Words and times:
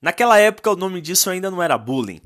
Naquela 0.00 0.38
época 0.38 0.70
o 0.70 0.76
nome 0.76 1.00
disso 1.00 1.28
ainda 1.28 1.50
não 1.50 1.62
era 1.62 1.76
bullying. 1.76 2.20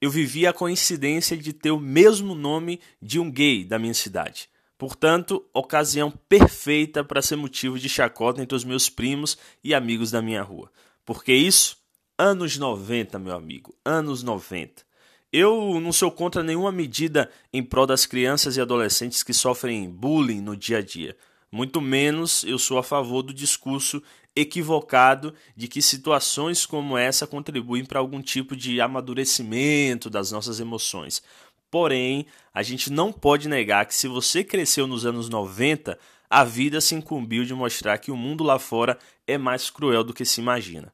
Eu 0.00 0.10
vivia 0.10 0.50
a 0.50 0.52
coincidência 0.52 1.36
de 1.36 1.52
ter 1.52 1.70
o 1.70 1.80
mesmo 1.80 2.34
nome 2.34 2.80
de 3.00 3.18
um 3.18 3.30
gay 3.30 3.64
da 3.64 3.78
minha 3.78 3.94
cidade. 3.94 4.48
Portanto, 4.76 5.44
ocasião 5.52 6.10
perfeita 6.28 7.02
para 7.02 7.20
ser 7.20 7.34
motivo 7.34 7.78
de 7.78 7.88
chacota 7.88 8.40
entre 8.40 8.54
os 8.54 8.62
meus 8.62 8.88
primos 8.88 9.36
e 9.64 9.74
amigos 9.74 10.12
da 10.12 10.22
minha 10.22 10.42
rua. 10.42 10.70
Porque 11.04 11.32
isso? 11.32 11.78
Anos 12.16 12.56
90, 12.56 13.18
meu 13.18 13.34
amigo, 13.34 13.74
anos 13.84 14.22
90. 14.22 14.86
Eu 15.32 15.80
não 15.80 15.92
sou 15.92 16.10
contra 16.10 16.42
nenhuma 16.42 16.70
medida 16.70 17.30
em 17.52 17.62
prol 17.62 17.86
das 17.86 18.06
crianças 18.06 18.56
e 18.56 18.60
adolescentes 18.60 19.22
que 19.22 19.34
sofrem 19.34 19.90
bullying 19.90 20.40
no 20.40 20.56
dia 20.56 20.78
a 20.78 20.82
dia. 20.82 21.16
Muito 21.50 21.80
menos 21.80 22.44
eu 22.44 22.58
sou 22.58 22.78
a 22.78 22.82
favor 22.82 23.22
do 23.22 23.32
discurso 23.32 24.02
equivocado 24.40 25.34
de 25.56 25.66
que 25.66 25.82
situações 25.82 26.64
como 26.64 26.96
essa 26.96 27.26
contribuem 27.26 27.84
para 27.84 27.98
algum 27.98 28.22
tipo 28.22 28.54
de 28.54 28.80
amadurecimento 28.80 30.08
das 30.08 30.30
nossas 30.30 30.60
emoções. 30.60 31.22
Porém, 31.70 32.24
a 32.54 32.62
gente 32.62 32.90
não 32.90 33.12
pode 33.12 33.48
negar 33.48 33.84
que 33.84 33.94
se 33.94 34.06
você 34.06 34.44
cresceu 34.44 34.86
nos 34.86 35.04
anos 35.04 35.28
90, 35.28 35.98
a 36.30 36.44
vida 36.44 36.80
se 36.80 36.94
incumbiu 36.94 37.44
de 37.44 37.52
mostrar 37.52 37.98
que 37.98 38.10
o 38.10 38.16
mundo 38.16 38.44
lá 38.44 38.58
fora 38.58 38.98
é 39.26 39.36
mais 39.36 39.70
cruel 39.70 40.04
do 40.04 40.14
que 40.14 40.24
se 40.24 40.40
imagina. 40.40 40.92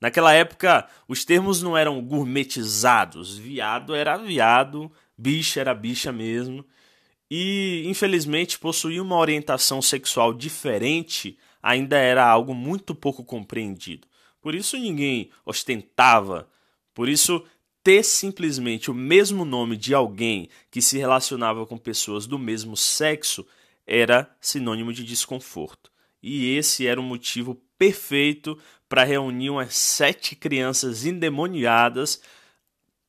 Naquela 0.00 0.32
época, 0.32 0.86
os 1.08 1.24
termos 1.24 1.62
não 1.62 1.76
eram 1.76 2.00
gourmetizados. 2.00 3.36
Viado 3.36 3.94
era 3.94 4.16
viado, 4.16 4.90
bicha 5.16 5.60
era 5.60 5.74
bicha 5.74 6.12
mesmo. 6.12 6.64
E, 7.30 7.82
infelizmente, 7.86 8.58
possuir 8.58 9.00
uma 9.00 9.16
orientação 9.16 9.82
sexual 9.82 10.32
diferente 10.32 11.36
ainda 11.64 11.96
era 11.96 12.22
algo 12.22 12.54
muito 12.54 12.94
pouco 12.94 13.24
compreendido. 13.24 14.06
Por 14.38 14.54
isso 14.54 14.76
ninguém 14.76 15.30
ostentava. 15.46 16.46
Por 16.92 17.08
isso 17.08 17.42
ter 17.82 18.04
simplesmente 18.04 18.90
o 18.90 18.94
mesmo 18.94 19.46
nome 19.46 19.74
de 19.74 19.94
alguém 19.94 20.50
que 20.70 20.82
se 20.82 20.98
relacionava 20.98 21.66
com 21.66 21.78
pessoas 21.78 22.26
do 22.26 22.38
mesmo 22.38 22.76
sexo 22.76 23.46
era 23.86 24.30
sinônimo 24.42 24.92
de 24.92 25.02
desconforto. 25.02 25.90
E 26.22 26.54
esse 26.54 26.86
era 26.86 27.00
o 27.00 27.02
motivo 27.02 27.54
perfeito 27.78 28.58
para 28.86 29.04
reunir 29.04 29.48
umas 29.48 29.74
sete 29.74 30.36
crianças 30.36 31.06
endemoniadas, 31.06 32.20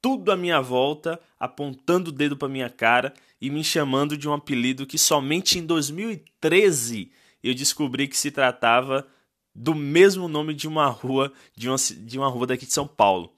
tudo 0.02 0.32
à 0.32 0.38
minha 0.38 0.62
volta, 0.62 1.20
apontando 1.38 2.10
o 2.10 2.14
dedo 2.14 2.38
para 2.38 2.48
minha 2.48 2.70
cara 2.70 3.14
e 3.42 3.50
me 3.50 3.66
chamando 3.66 4.18
de 4.18 4.30
um 4.30 4.34
apelido 4.34 4.86
que 4.86 4.98
somente 4.98 5.60
em 5.60 5.66
2013 5.66 7.12
eu 7.50 7.56
descobri 7.56 8.08
que 8.08 8.18
se 8.18 8.32
tratava 8.32 9.08
do 9.54 9.74
mesmo 9.74 10.28
nome 10.28 10.54
de 10.54 10.68
uma 10.68 10.88
rua 10.88 11.32
de 11.56 11.70
uma, 11.70 11.78
de 11.78 12.18
uma 12.18 12.28
rua 12.28 12.48
daqui 12.48 12.66
de 12.66 12.74
São 12.74 12.88
Paulo 12.88 13.36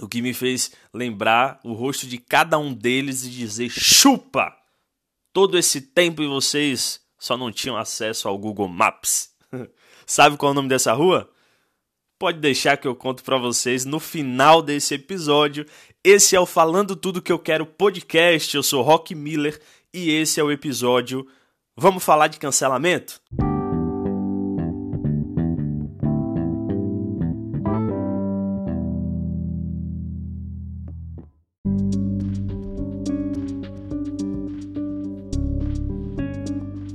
o 0.00 0.08
que 0.08 0.22
me 0.22 0.32
fez 0.32 0.72
lembrar 0.92 1.60
o 1.64 1.72
rosto 1.72 2.06
de 2.06 2.18
cada 2.18 2.58
um 2.58 2.72
deles 2.72 3.24
e 3.24 3.30
dizer: 3.30 3.70
chupa! 3.70 4.54
Todo 5.32 5.56
esse 5.56 5.80
tempo 5.80 6.22
e 6.22 6.26
vocês 6.26 7.00
só 7.18 7.36
não 7.36 7.50
tinham 7.50 7.76
acesso 7.76 8.28
ao 8.28 8.36
Google 8.36 8.68
Maps. 8.68 9.30
Sabe 10.06 10.36
qual 10.36 10.50
é 10.50 10.52
o 10.52 10.54
nome 10.54 10.68
dessa 10.68 10.92
rua? 10.92 11.30
Pode 12.18 12.38
deixar 12.38 12.76
que 12.76 12.86
eu 12.86 12.94
conto 12.94 13.22
para 13.24 13.38
vocês 13.38 13.84
no 13.84 13.98
final 13.98 14.60
desse 14.60 14.94
episódio. 14.94 15.64
Esse 16.04 16.36
é 16.36 16.40
o 16.40 16.46
Falando 16.46 16.94
Tudo 16.94 17.22
que 17.22 17.32
eu 17.32 17.38
quero 17.38 17.64
podcast. 17.64 18.54
Eu 18.54 18.62
sou 18.62 18.82
Rock 18.82 19.14
Miller 19.14 19.60
e 19.92 20.10
esse 20.10 20.38
é 20.38 20.44
o 20.44 20.52
episódio. 20.52 21.26
Vamos 21.76 22.04
falar 22.04 22.28
de 22.28 22.38
cancelamento? 22.38 23.18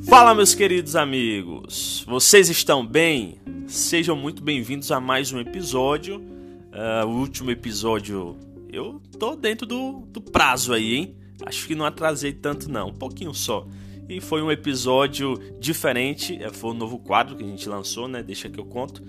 Fala, 0.07 0.35
meus 0.35 0.53
queridos 0.53 0.95
amigos! 0.95 2.05
Vocês 2.07 2.47
estão 2.47 2.85
bem? 2.85 3.39
Sejam 3.65 4.15
muito 4.15 4.43
bem-vindos 4.43 4.91
a 4.91 4.99
mais 4.99 5.33
um 5.33 5.39
episódio. 5.39 6.19
Uh, 6.19 7.07
o 7.07 7.19
último 7.19 7.49
episódio, 7.49 8.37
eu 8.71 9.01
tô 9.17 9.35
dentro 9.35 9.65
do, 9.65 10.07
do 10.11 10.21
prazo 10.21 10.71
aí, 10.71 10.93
hein? 10.93 11.17
Acho 11.43 11.65
que 11.65 11.73
não 11.73 11.85
atrasei 11.85 12.31
tanto, 12.31 12.69
não, 12.69 12.89
um 12.89 12.93
pouquinho 12.93 13.33
só. 13.33 13.65
E 14.09 14.21
foi 14.21 14.41
um 14.41 14.51
episódio 14.51 15.37
diferente, 15.59 16.41
é, 16.41 16.49
foi 16.49 16.71
um 16.71 16.73
novo 16.73 16.99
quadro 16.99 17.35
que 17.35 17.43
a 17.43 17.47
gente 17.47 17.67
lançou, 17.67 18.07
né? 18.07 18.23
Deixa 18.23 18.49
que 18.49 18.59
eu 18.59 18.65
conto. 18.65 19.01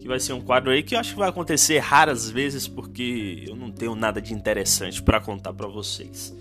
Que 0.00 0.08
vai 0.08 0.20
ser 0.20 0.32
um 0.32 0.40
quadro 0.40 0.70
aí 0.70 0.82
que 0.82 0.94
eu 0.94 1.00
acho 1.00 1.12
que 1.12 1.18
vai 1.18 1.28
acontecer 1.28 1.78
raras 1.78 2.30
vezes, 2.30 2.68
porque 2.68 3.44
eu 3.46 3.56
não 3.56 3.70
tenho 3.70 3.94
nada 3.94 4.20
de 4.20 4.32
interessante 4.32 5.02
para 5.02 5.20
contar 5.20 5.52
para 5.52 5.66
vocês. 5.66 6.34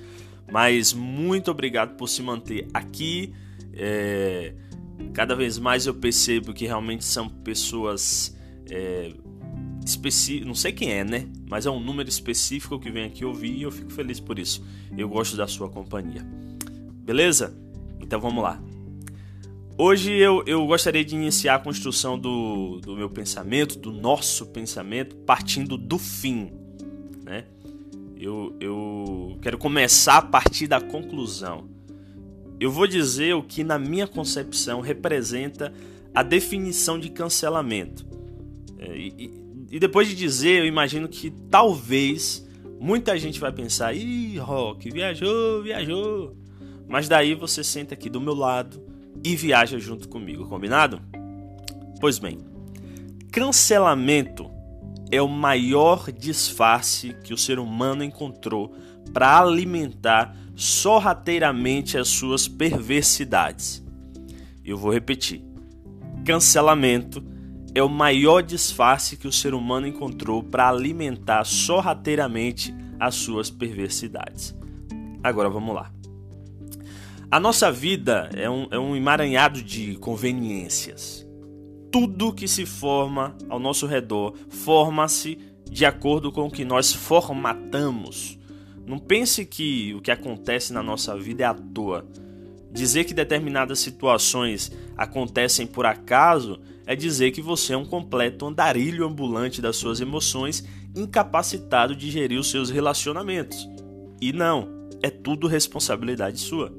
Mas 0.52 0.94
muito 0.94 1.50
obrigado 1.50 1.96
por 1.96 2.08
se 2.08 2.22
manter 2.22 2.68
aqui 2.74 3.34
é, 3.74 4.54
cada 5.14 5.36
vez 5.36 5.60
mais 5.60 5.86
eu 5.86 5.94
percebo 5.94 6.54
que 6.54 6.66
realmente 6.66 7.04
são 7.04 7.28
pessoas 7.28 8.36
é, 8.70 9.12
não 10.44 10.56
sei 10.56 10.72
quem 10.72 10.92
é, 10.92 11.04
né? 11.04 11.28
Mas 11.48 11.66
é 11.66 11.70
um 11.70 11.80
número 11.80 12.10
específico 12.10 12.80
que 12.80 12.90
vem 12.90 13.06
aqui 13.06 13.24
ouvir 13.24 13.52
e 13.52 13.62
eu 13.64 13.72
fico 13.72 13.92
feliz 13.92 14.20
por 14.20 14.40
isso. 14.40 14.66
Eu 14.98 15.08
gosto 15.08 15.38
da 15.38 15.48
sua 15.48 15.70
companhia. 15.70 16.26
Beleza? 17.04 17.56
Então 18.00 18.20
vamos 18.20 18.44
lá. 18.44 18.62
Hoje 19.78 20.14
eu, 20.14 20.44
eu 20.46 20.66
gostaria 20.66 21.04
de 21.04 21.16
iniciar 21.16 21.56
a 21.56 21.60
construção 21.60 22.18
do, 22.18 22.80
do 22.80 22.96
meu 22.96 23.10
pensamento, 23.10 23.78
do 23.78 23.92
nosso 23.92 24.46
pensamento, 24.48 25.16
partindo 25.18 25.78
do 25.78 25.98
fim. 25.98 26.52
Né? 27.24 27.46
Eu, 28.18 28.56
eu 28.60 29.38
quero 29.42 29.58
começar 29.58 30.18
a 30.18 30.22
partir 30.22 30.68
da 30.68 30.80
conclusão 30.80 31.76
eu 32.60 32.72
vou 32.72 32.88
dizer 32.88 33.36
o 33.36 33.44
que, 33.44 33.64
na 33.64 33.78
minha 33.78 34.08
concepção, 34.08 34.80
representa 34.80 35.74
a 36.14 36.24
definição 36.24 36.98
de 37.00 37.10
cancelamento. 37.10 38.06
É, 38.80 38.98
e, 38.98 39.34
e, 39.72 39.80
depois 39.80 40.08
de 40.08 40.16
dizer, 40.16 40.60
eu 40.60 40.66
imagino 40.66 41.08
que 41.08 41.30
talvez 41.50 42.48
muita 42.80 43.18
gente 43.18 43.40
vai 43.40 43.52
pensar: 43.52 43.94
ih, 43.94 44.38
Rock, 44.38 44.90
viajou, 44.90 45.64
viajou. 45.64 46.38
Mas 46.88 47.08
daí 47.08 47.34
você 47.34 47.64
senta 47.64 47.94
aqui 47.94 48.10
do 48.10 48.22
meu 48.22 48.34
lado 48.34 48.82
e 49.24 49.36
viaja 49.36 49.80
junto 49.80 50.08
comigo, 50.08 50.48
combinado? 50.48 51.02
Pois 52.00 52.20
bem, 52.20 52.40
cancelamento 53.32 54.50
é 55.12 55.22
o 55.22 55.28
maior 55.28 56.12
disfarce 56.12 57.16
que 57.24 57.34
o 57.34 57.38
ser 57.38 57.60
humano 57.60 58.04
encontrou 58.04 58.76
para 59.14 59.40
alimentar 59.40 60.36
sorrateiramente 60.56 61.98
as 61.98 62.08
suas 62.08 62.48
perversidades. 62.48 63.84
Eu 64.64 64.78
vou 64.78 64.92
repetir: 64.92 65.44
cancelamento 66.26 67.24
é 67.74 67.84
o 67.84 67.90
maior 67.90 68.42
disfarce 68.42 69.18
que 69.18 69.28
o 69.28 69.32
ser 69.32 69.54
humano 69.54 69.86
encontrou 69.86 70.42
para 70.42 70.70
alimentar 70.70 71.44
sorrateiramente 71.44 72.74
as 73.00 73.16
suas 73.16 73.50
perversidades. 73.50 74.56
Agora 75.22 75.50
vamos 75.50 75.76
lá. 75.76 75.92
A 77.32 77.40
nossa 77.40 77.72
vida 77.72 78.30
é 78.36 78.50
um, 78.50 78.68
é 78.70 78.78
um 78.78 78.96
emaranhado 78.96 79.62
de 79.62 79.96
conveniências. 79.96 81.28
Tudo 81.92 82.34
que 82.34 82.48
se 82.48 82.66
forma 82.66 83.36
ao 83.50 83.60
nosso 83.60 83.88
redor 83.88 84.36
forma-se 84.50 85.38
de 85.70 85.86
acordo 85.86 86.32
com 86.32 86.48
o 86.48 86.52
que 86.52 86.64
nós 86.64 86.94
formatamos 86.94 88.38
não 88.86 89.00
pense 89.00 89.46
que 89.46 89.96
o 89.96 90.02
que 90.02 90.12
acontece 90.12 90.72
na 90.72 90.84
nossa 90.84 91.18
vida 91.18 91.44
é 91.44 91.48
à 91.48 91.54
toa. 91.54 92.06
Dizer 92.72 93.06
que 93.06 93.14
determinadas 93.14 93.80
situações 93.80 94.72
acontecem 94.96 95.66
por 95.66 95.86
acaso 95.86 96.60
é 96.86 96.96
dizer 96.96 97.32
que 97.32 97.42
você 97.42 97.74
é 97.74 97.78
um 97.78 97.86
completo 97.86 98.46
andarilho 98.46 99.08
ambulante 99.08 99.60
das 99.60 99.78
suas 99.78 100.00
emoções, 100.00 100.64
incapacitado 100.96 101.96
de 101.96 102.12
gerir 102.12 102.40
os 102.40 102.52
seus 102.52 102.70
relacionamentos. 102.70 103.68
E 104.22 104.32
não, 104.32 104.70
é 105.02 105.10
tudo 105.10 105.48
responsabilidade 105.48 106.40
sua. 106.40 106.72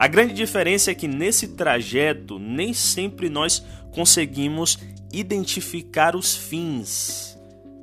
A 0.00 0.06
grande 0.08 0.32
diferença 0.32 0.90
é 0.90 0.94
que 0.94 1.06
nesse 1.06 1.48
trajeto 1.48 2.38
nem 2.38 2.72
sempre 2.72 3.28
nós 3.28 3.62
conseguimos 3.92 4.78
identificar 5.12 6.16
os 6.16 6.34
fins. 6.34 7.38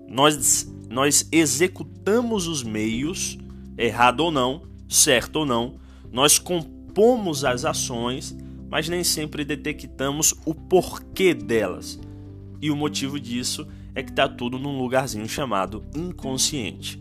Nós, 0.10 0.68
nós 0.90 1.30
executamos 1.32 2.48
os 2.48 2.64
meios 2.64 3.38
errado 3.78 4.22
ou 4.22 4.32
não, 4.32 4.64
certo 4.90 5.42
ou 5.42 5.46
não, 5.46 5.76
nós 6.12 6.40
compomos 6.40 7.46
as 7.46 7.64
ações, 7.64 8.36
mas 8.68 8.90
nem 8.90 9.04
sempre 9.04 9.46
detectamos 9.46 10.34
o 10.44 10.56
porquê 10.56 11.36
delas. 11.36 12.00
E 12.60 12.72
o 12.72 12.76
motivo 12.76 13.20
disso 13.20 13.68
é 13.94 14.02
que 14.02 14.10
está 14.10 14.28
tudo 14.28 14.58
num 14.58 14.80
lugarzinho 14.80 15.30
chamado 15.30 15.86
inconsciente. 15.96 17.00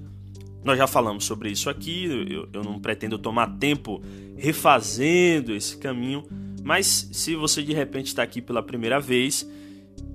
Nós 0.67 0.77
já 0.77 0.89
falamos 0.89 1.25
sobre 1.25 1.49
isso 1.49 1.71
aqui, 1.71 2.07
eu, 2.29 2.49
eu 2.53 2.65
não 2.65 2.81
pretendo 2.81 3.17
tomar 3.17 3.57
tempo 3.57 4.03
refazendo 4.37 5.55
esse 5.55 5.77
caminho, 5.77 6.25
mas 6.65 7.09
se 7.13 7.37
você 7.37 7.63
de 7.63 7.73
repente 7.73 8.09
está 8.09 8.25
aqui 8.25 8.43
pela 8.43 8.61
primeira 8.61 8.99
vez, 8.99 9.49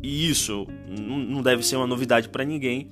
e 0.03 0.29
isso 0.29 0.67
não 0.89 1.41
deve 1.41 1.63
ser 1.63 1.77
uma 1.77 1.87
novidade 1.87 2.27
para 2.27 2.43
ninguém, 2.43 2.91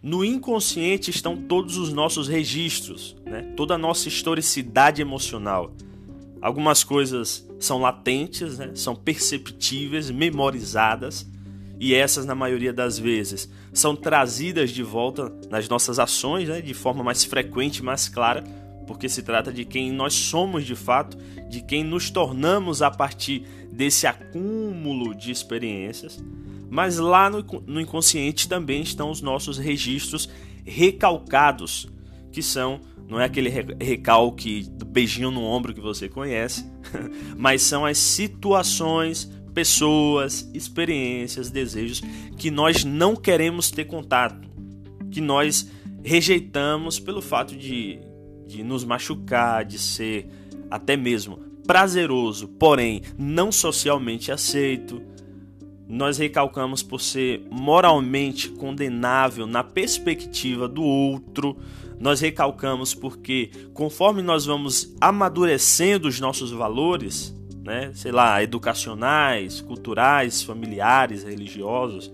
no 0.00 0.24
inconsciente 0.24 1.10
estão 1.10 1.36
todos 1.36 1.76
os 1.76 1.92
nossos 1.92 2.28
registros, 2.28 3.16
né? 3.26 3.42
toda 3.56 3.74
a 3.74 3.78
nossa 3.78 4.06
historicidade 4.06 5.02
emocional. 5.02 5.74
Algumas 6.40 6.84
coisas 6.84 7.50
são 7.58 7.80
latentes, 7.80 8.58
né? 8.58 8.70
são 8.76 8.94
perceptíveis, 8.94 10.08
memorizadas, 10.08 11.28
e 11.78 11.94
essas, 11.94 12.24
na 12.24 12.34
maioria 12.34 12.72
das 12.72 12.98
vezes, 12.98 13.50
são 13.72 13.94
trazidas 13.94 14.70
de 14.70 14.82
volta 14.82 15.32
nas 15.50 15.68
nossas 15.68 15.98
ações 15.98 16.48
né? 16.48 16.60
de 16.60 16.72
forma 16.72 17.04
mais 17.04 17.24
frequente, 17.24 17.82
mais 17.82 18.08
clara, 18.08 18.42
porque 18.86 19.08
se 19.08 19.22
trata 19.22 19.52
de 19.52 19.64
quem 19.64 19.92
nós 19.92 20.14
somos 20.14 20.64
de 20.64 20.74
fato, 20.74 21.18
de 21.48 21.60
quem 21.60 21.84
nos 21.84 22.08
tornamos 22.08 22.80
a 22.80 22.90
partir 22.90 23.44
desse 23.70 24.06
acúmulo 24.06 25.14
de 25.14 25.30
experiências. 25.30 26.22
Mas 26.70 26.98
lá 26.98 27.28
no, 27.28 27.44
no 27.66 27.80
inconsciente 27.80 28.48
também 28.48 28.82
estão 28.82 29.10
os 29.10 29.20
nossos 29.20 29.58
registros 29.58 30.28
recalcados, 30.64 31.88
que 32.32 32.42
são 32.42 32.80
não 33.08 33.20
é 33.20 33.24
aquele 33.24 33.48
recalque 33.80 34.64
do 34.64 34.84
beijinho 34.84 35.30
no 35.30 35.42
ombro 35.42 35.72
que 35.72 35.80
você 35.80 36.08
conhece, 36.08 36.68
mas 37.38 37.62
são 37.62 37.86
as 37.86 37.98
situações, 37.98 39.30
pessoas, 39.56 40.46
experiências, 40.52 41.48
desejos 41.48 42.02
que 42.36 42.50
nós 42.50 42.84
não 42.84 43.16
queremos 43.16 43.70
ter 43.70 43.86
contato, 43.86 44.46
que 45.10 45.18
nós 45.18 45.70
rejeitamos 46.04 47.00
pelo 47.00 47.22
fato 47.22 47.56
de, 47.56 47.98
de 48.46 48.62
nos 48.62 48.84
machucar, 48.84 49.64
de 49.64 49.78
ser 49.78 50.28
até 50.70 50.94
mesmo 50.94 51.38
prazeroso, 51.66 52.48
porém 52.48 53.00
não 53.16 53.50
socialmente 53.50 54.30
aceito. 54.30 55.00
Nós 55.88 56.18
recalcamos 56.18 56.82
por 56.82 57.00
ser 57.00 57.46
moralmente 57.50 58.50
condenável 58.50 59.46
na 59.46 59.64
perspectiva 59.64 60.68
do 60.68 60.82
outro. 60.82 61.56
Nós 61.98 62.20
recalcamos 62.20 62.92
porque, 62.92 63.50
conforme 63.72 64.20
nós 64.20 64.44
vamos 64.44 64.94
amadurecendo 65.00 66.08
os 66.08 66.20
nossos 66.20 66.50
valores, 66.50 67.34
né, 67.66 67.90
sei 67.94 68.12
lá, 68.12 68.40
educacionais, 68.40 69.60
culturais, 69.60 70.40
familiares, 70.40 71.24
religiosos, 71.24 72.12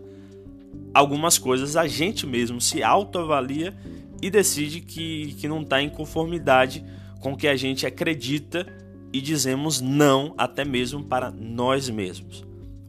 algumas 0.94 1.36
coisas 1.36 1.76
a 1.76 1.86
gente 1.86 2.26
mesmo 2.26 2.58
se 2.58 2.82
autoavalia 2.82 3.76
e 4.22 4.30
decide 4.30 4.80
que, 4.80 5.34
que 5.34 5.46
não 5.46 5.60
está 5.60 5.82
em 5.82 5.90
conformidade 5.90 6.82
com 7.20 7.34
o 7.34 7.36
que 7.36 7.46
a 7.46 7.54
gente 7.54 7.86
acredita 7.86 8.66
e 9.12 9.20
dizemos 9.20 9.78
não 9.82 10.34
até 10.38 10.64
mesmo 10.64 11.04
para 11.04 11.30
nós 11.30 11.90
mesmos. 11.90 12.42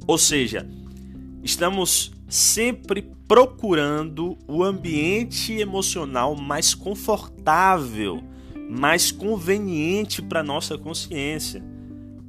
Ou 0.07 0.18
seja, 0.18 0.65
estamos 1.44 2.13
sempre 2.30 3.01
procurando 3.27 4.38
o 4.48 4.63
ambiente 4.63 5.51
emocional 5.54 6.33
mais 6.33 6.74
confortável, 6.74 8.24
mais 8.69 9.12
conveniente 9.12 10.21
para 10.21 10.42
nossa 10.42 10.77
consciência, 10.77 11.73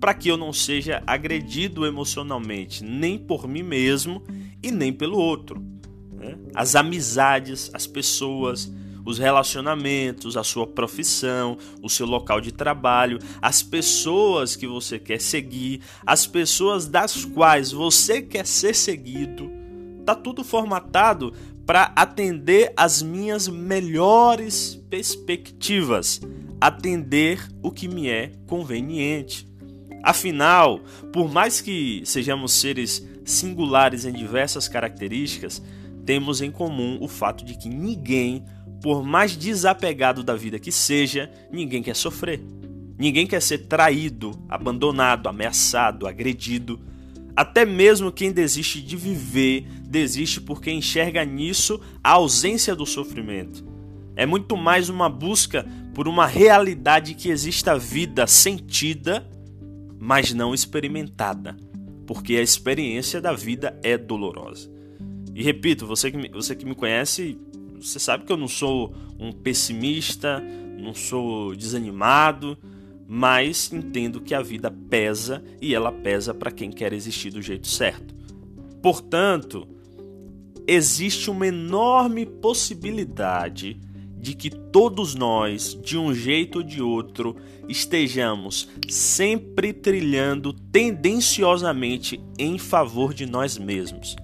para 0.05 0.13
que 0.13 0.29
eu 0.29 0.37
não 0.37 0.53
seja 0.53 1.03
agredido 1.07 1.87
emocionalmente 1.87 2.85
nem 2.85 3.17
por 3.17 3.49
mim 3.49 3.63
mesmo 3.63 4.23
e 4.63 4.71
nem 4.71 4.93
pelo 4.93 5.17
outro. 5.17 5.65
Né? 6.13 6.37
As 6.55 6.75
amizades, 6.75 7.71
as 7.73 7.87
pessoas, 7.87 8.71
os 9.03 9.19
relacionamentos, 9.19 10.37
a 10.37 10.45
sua 10.45 10.67
profissão, 10.67 11.57
o 11.83 11.89
seu 11.89 12.05
local 12.05 12.39
de 12.39 12.53
trabalho, 12.53 13.19
as 13.41 13.63
pessoas 13.63 14.55
que 14.55 14.67
você 14.67 14.99
quer 14.99 15.23
seguir, 15.23 15.81
as 16.05 16.27
pessoas 16.27 16.87
das 16.87 17.25
quais 17.25 17.73
você 17.73 18.21
quer 18.21 18.45
ser 18.45 18.75
seguido. 18.75 19.51
Tá 20.05 20.15
tudo 20.15 20.45
formatado 20.45 21.33
para 21.65 21.95
atender 21.97 22.75
as 22.77 23.01
minhas 23.01 23.49
melhores 23.49 24.79
perspectivas, 24.91 26.21
atender 26.61 27.49
o 27.63 27.71
que 27.71 27.89
me 27.89 28.11
é 28.11 28.33
conveniente. 28.47 29.54
Afinal, 30.05 30.81
por 31.13 31.33
mais 31.33 31.61
que 31.61 32.03
sejamos 32.05 32.53
seres 32.53 33.05
singulares 33.25 34.05
em 34.05 34.13
diversas 34.13 34.69
características, 34.69 35.63
temos 36.05 36.43
em 36.43 36.51
comum 36.51 36.99
o 37.01 37.09
fato 37.09 37.45
de 37.45 37.57
que 37.57 37.69
ninguém 37.69 38.45
por 38.85 39.03
mais 39.03 39.35
desapegado 39.35 40.23
da 40.23 40.37
vida 40.37 40.59
que 40.59 40.71
seja, 40.71 41.31
ninguém 41.51 41.83
quer 41.83 41.97
sofrer. 41.97 42.43
Ninguém 42.99 43.27
quer 43.27 43.41
ser 43.41 43.67
traído, 43.67 44.33
abandonado, 44.47 45.27
ameaçado, 45.27 46.07
agredido. 46.07 46.79
Até 47.35 47.65
mesmo 47.65 48.13
quem 48.13 48.31
desiste 48.31 48.83
de 48.83 48.95
viver, 48.95 49.67
desiste 49.87 50.39
porque 50.39 50.71
enxerga 50.71 51.25
nisso 51.25 51.81
a 52.03 52.11
ausência 52.11 52.77
do 52.77 52.85
sofrimento. 52.85 53.65
É 54.15 54.27
muito 54.27 54.55
mais 54.55 54.91
uma 54.91 55.09
busca 55.09 55.67
por 55.95 56.07
uma 56.07 56.27
realidade 56.27 57.15
que 57.15 57.31
exista 57.31 57.79
vida 57.79 58.27
sentida, 58.27 59.27
mas 60.05 60.35
não 60.35 60.53
experimentada, 60.53 61.57
porque 62.07 62.37
a 62.37 62.43
experiência 62.43 63.23
da 63.23 63.33
vida 63.33 63.79
é 63.83 63.97
dolorosa. 63.97 64.71
E 65.35 65.43
repito, 65.43 65.87
você 65.87 66.11
que 66.11 66.17
me, 66.19 66.29
você 66.29 66.55
que 66.55 66.67
me 66.67 66.75
conhece 66.75 67.39
você 67.81 67.99
sabe 67.99 68.25
que 68.25 68.33
eu 68.33 68.37
não 68.37 68.49
sou 68.49 68.95
um 69.19 69.31
pessimista, 69.31 70.43
não 70.79 70.95
sou 70.95 71.55
desanimado, 71.55 72.57
mas 73.07 73.71
entendo 73.73 74.21
que 74.21 74.35
a 74.35 74.41
vida 74.41 74.71
pesa 74.71 75.45
e 75.61 75.75
ela 75.75 75.93
pesa 75.93 76.33
para 76.33 76.51
quem 76.51 76.71
quer 76.71 76.93
existir 76.95 77.31
do 77.31 77.43
jeito 77.43 77.67
certo. 77.67 78.15
Portanto, 78.83 79.69
existe 80.67 81.31
uma 81.31 81.47
enorme 81.47 82.25
possibilidade 82.25 83.79
de 84.25 84.35
que 84.35 84.49
todos 84.49 85.15
nós, 85.15 85.79
de 85.85 85.99
um 85.99 86.15
jeito 86.15 86.61
ou 86.61 86.65
de 86.65 86.81
outro, 86.81 87.37
estejamos 87.69 88.67
sempre 88.89 89.71
trilhando 89.71 90.55
tendenciosamente 90.55 92.19
em 92.39 92.57
favor 92.57 93.13
de 93.13 93.27
nós 93.27 93.59
mesmos. 93.59 94.17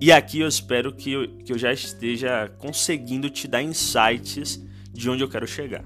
E 0.00 0.10
aqui 0.10 0.40
eu 0.40 0.48
espero 0.48 0.92
que 0.92 1.12
eu, 1.12 1.28
que 1.44 1.52
eu 1.52 1.58
já 1.58 1.72
esteja 1.72 2.52
conseguindo 2.58 3.30
te 3.30 3.46
dar 3.46 3.62
insights 3.62 4.60
de 4.92 5.08
onde 5.08 5.22
eu 5.22 5.28
quero 5.28 5.46
chegar. 5.46 5.84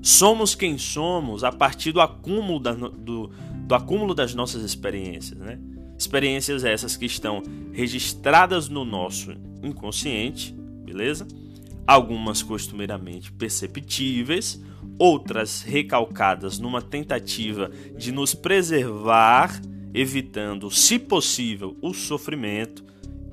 Somos 0.00 0.54
quem 0.54 0.78
somos 0.78 1.44
a 1.44 1.52
partir 1.52 1.92
do 1.92 2.00
acúmulo, 2.00 2.58
da, 2.58 2.72
do, 2.72 3.30
do 3.66 3.74
acúmulo 3.74 4.14
das 4.14 4.34
nossas 4.34 4.62
experiências. 4.62 5.38
Né? 5.38 5.58
Experiências 5.98 6.64
essas 6.64 6.96
que 6.96 7.04
estão 7.04 7.42
registradas 7.74 8.70
no 8.70 8.86
nosso 8.86 9.32
inconsciente, 9.62 10.54
beleza? 10.82 11.28
Algumas 11.90 12.40
costumeiramente 12.40 13.32
perceptíveis, 13.32 14.62
outras 14.96 15.62
recalcadas 15.62 16.56
numa 16.56 16.80
tentativa 16.80 17.68
de 17.98 18.12
nos 18.12 18.32
preservar 18.32 19.60
evitando, 19.92 20.70
se 20.70 21.00
possível, 21.00 21.76
o 21.82 21.92
sofrimento 21.92 22.84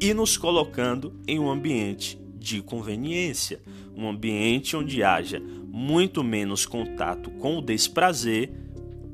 e 0.01 0.11
nos 0.11 0.37
colocando 0.37 1.13
em 1.27 1.37
um 1.37 1.51
ambiente 1.51 2.17
de 2.33 2.63
conveniência, 2.63 3.61
um 3.95 4.09
ambiente 4.09 4.75
onde 4.75 5.03
haja 5.03 5.39
muito 5.67 6.23
menos 6.23 6.65
contato 6.65 7.29
com 7.29 7.59
o 7.59 7.61
desprazer, 7.61 8.51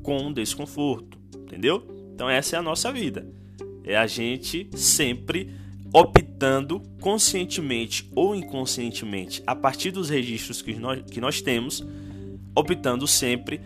com 0.02 0.26
o 0.26 0.32
desconforto, 0.32 1.18
entendeu? 1.36 1.86
Então 2.14 2.30
essa 2.30 2.56
é 2.56 2.58
a 2.58 2.62
nossa 2.62 2.90
vida. 2.90 3.30
É 3.84 3.94
a 3.94 4.06
gente 4.06 4.70
sempre 4.72 5.50
optando 5.94 6.80
conscientemente 7.00 8.10
ou 8.16 8.34
inconscientemente, 8.34 9.40
a 9.46 9.54
partir 9.54 9.92
dos 9.92 10.10
registros 10.10 10.60
que 10.60 10.74
nós, 10.74 11.02
que 11.08 11.20
nós 11.20 11.40
temos, 11.40 11.86
optando 12.52 13.06
sempre 13.06 13.60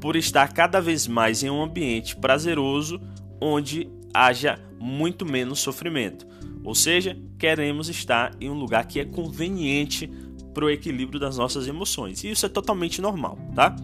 por 0.00 0.16
estar 0.16 0.52
cada 0.52 0.80
vez 0.80 1.06
mais 1.06 1.44
em 1.44 1.50
um 1.50 1.62
ambiente 1.62 2.16
prazeroso 2.16 3.00
onde 3.40 3.88
haja 4.12 4.58
muito 4.80 5.24
menos 5.24 5.60
sofrimento. 5.60 6.26
Ou 6.64 6.74
seja, 6.74 7.16
queremos 7.38 7.88
estar 7.88 8.34
em 8.40 8.50
um 8.50 8.54
lugar 8.54 8.84
que 8.86 8.98
é 8.98 9.04
conveniente 9.04 10.10
para 10.52 10.64
o 10.64 10.70
equilíbrio 10.70 11.20
das 11.20 11.38
nossas 11.38 11.68
emoções. 11.68 12.24
E 12.24 12.30
isso 12.30 12.44
é 12.44 12.48
totalmente 12.48 13.00
normal, 13.00 13.38
tá? 13.54 13.76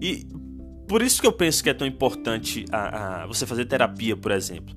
E 0.00 0.26
por 0.86 1.02
isso 1.02 1.20
que 1.20 1.26
eu 1.26 1.32
penso 1.32 1.62
que 1.62 1.70
é 1.70 1.74
tão 1.74 1.86
importante 1.86 2.64
a, 2.70 3.22
a 3.22 3.26
você 3.26 3.46
fazer 3.46 3.64
terapia, 3.64 4.16
por 4.16 4.30
exemplo. 4.30 4.76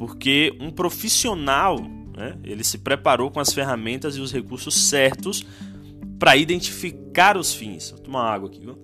Porque 0.00 0.56
um 0.58 0.70
profissional, 0.70 1.78
né, 2.16 2.38
ele 2.42 2.64
se 2.64 2.78
preparou 2.78 3.30
com 3.30 3.38
as 3.38 3.52
ferramentas 3.52 4.16
e 4.16 4.20
os 4.20 4.32
recursos 4.32 4.74
certos 4.88 5.44
para 6.18 6.38
identificar 6.38 7.36
os 7.36 7.52
fins. 7.52 7.90
Vou 7.90 8.00
tomar 8.00 8.32
água 8.32 8.48
aqui, 8.48 8.60
viu? 8.60 8.78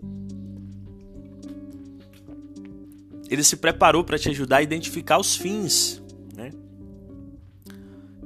ele 3.30 3.42
se 3.42 3.56
preparou 3.56 4.04
para 4.04 4.18
te 4.18 4.28
ajudar 4.28 4.58
a 4.58 4.62
identificar 4.62 5.18
os 5.18 5.34
fins, 5.34 6.02
né? 6.36 6.52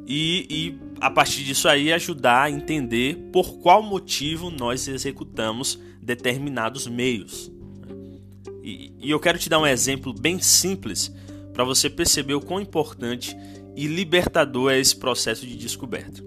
E, 0.04 0.46
e 0.50 0.78
a 1.00 1.08
partir 1.08 1.44
disso 1.44 1.68
aí 1.68 1.92
ajudar 1.92 2.42
a 2.42 2.50
entender 2.50 3.30
por 3.32 3.58
qual 3.58 3.84
motivo 3.84 4.50
nós 4.50 4.88
executamos 4.88 5.78
determinados 6.02 6.88
meios. 6.88 7.52
E, 8.64 8.92
e 8.98 9.10
eu 9.12 9.20
quero 9.20 9.38
te 9.38 9.48
dar 9.48 9.60
um 9.60 9.66
exemplo 9.66 10.12
bem 10.12 10.40
simples 10.40 11.14
para 11.60 11.64
você 11.66 11.90
perceber 11.90 12.32
o 12.32 12.40
quão 12.40 12.58
importante 12.58 13.36
e 13.76 13.86
libertador 13.86 14.72
é 14.72 14.78
esse 14.78 14.96
processo 14.96 15.46
de 15.46 15.54
descoberta. 15.58 16.24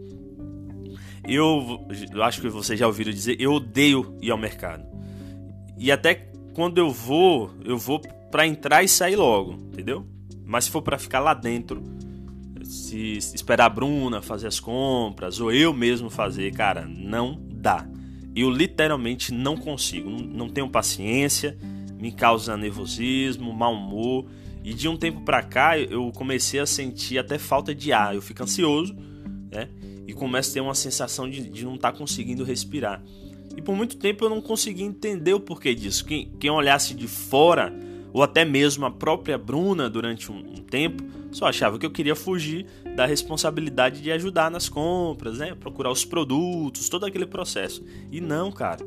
Eu, 1.27 1.87
eu 2.13 2.21
acho 2.21 2.39
que 2.39 2.47
vocês 2.49 2.79
já 2.79 2.85
ouviram 2.85 3.11
dizer, 3.11 3.37
eu 3.41 3.53
odeio 3.53 4.15
ir 4.21 4.29
ao 4.29 4.37
mercado. 4.37 4.85
E 5.75 5.91
até 5.91 6.31
quando 6.53 6.77
eu 6.77 6.91
vou, 6.91 7.49
eu 7.65 7.79
vou 7.79 7.99
para 8.29 8.45
entrar 8.45 8.83
e 8.83 8.87
sair 8.87 9.15
logo, 9.15 9.53
entendeu? 9.53 10.05
Mas 10.45 10.65
se 10.65 10.69
for 10.69 10.83
para 10.83 10.99
ficar 10.99 11.19
lá 11.19 11.33
dentro, 11.33 11.81
se 12.63 13.17
esperar 13.17 13.65
a 13.65 13.69
Bruna 13.69 14.21
fazer 14.21 14.45
as 14.45 14.59
compras 14.59 15.41
ou 15.41 15.51
eu 15.51 15.73
mesmo 15.73 16.11
fazer, 16.11 16.53
cara, 16.53 16.85
não 16.85 17.41
dá. 17.51 17.87
Eu 18.35 18.51
literalmente 18.51 19.33
não 19.33 19.57
consigo, 19.57 20.11
não, 20.11 20.19
não 20.19 20.49
tenho 20.49 20.69
paciência, 20.69 21.57
me 21.99 22.11
causa 22.11 22.55
nervosismo, 22.55 23.51
mau 23.51 23.73
humor. 23.73 24.27
E 24.63 24.73
de 24.73 24.87
um 24.87 24.95
tempo 24.95 25.21
para 25.21 25.43
cá 25.43 25.77
eu 25.77 26.11
comecei 26.13 26.59
a 26.59 26.65
sentir 26.65 27.17
até 27.17 27.37
falta 27.37 27.75
de 27.75 27.91
ar. 27.91 28.15
Eu 28.15 28.21
fico 28.21 28.43
ansioso, 28.43 28.95
né? 29.51 29.69
E 30.07 30.13
começo 30.13 30.51
a 30.51 30.53
ter 30.53 30.61
uma 30.61 30.75
sensação 30.75 31.29
de, 31.29 31.49
de 31.49 31.65
não 31.65 31.75
estar 31.75 31.91
tá 31.91 31.97
conseguindo 31.97 32.43
respirar. 32.43 33.03
E 33.55 33.61
por 33.61 33.75
muito 33.75 33.97
tempo 33.97 34.25
eu 34.25 34.29
não 34.29 34.41
consegui 34.41 34.83
entender 34.83 35.33
o 35.33 35.39
porquê 35.39 35.75
disso. 35.75 36.05
Quem, 36.05 36.31
quem 36.39 36.49
olhasse 36.49 36.93
de 36.93 37.07
fora, 37.07 37.73
ou 38.11 38.23
até 38.23 38.43
mesmo 38.43 38.85
a 38.85 38.91
própria 38.91 39.37
Bruna 39.37 39.89
durante 39.89 40.31
um, 40.31 40.37
um 40.37 40.63
tempo, 40.63 41.03
só 41.31 41.47
achava 41.47 41.77
que 41.77 41.85
eu 41.85 41.91
queria 41.91 42.15
fugir 42.15 42.65
da 42.95 43.05
responsabilidade 43.05 44.01
de 44.01 44.11
ajudar 44.11 44.51
nas 44.51 44.69
compras, 44.69 45.39
né? 45.39 45.55
Procurar 45.55 45.91
os 45.91 46.05
produtos, 46.05 46.89
todo 46.89 47.05
aquele 47.05 47.25
processo. 47.25 47.83
E 48.11 48.21
não, 48.21 48.51
cara. 48.51 48.85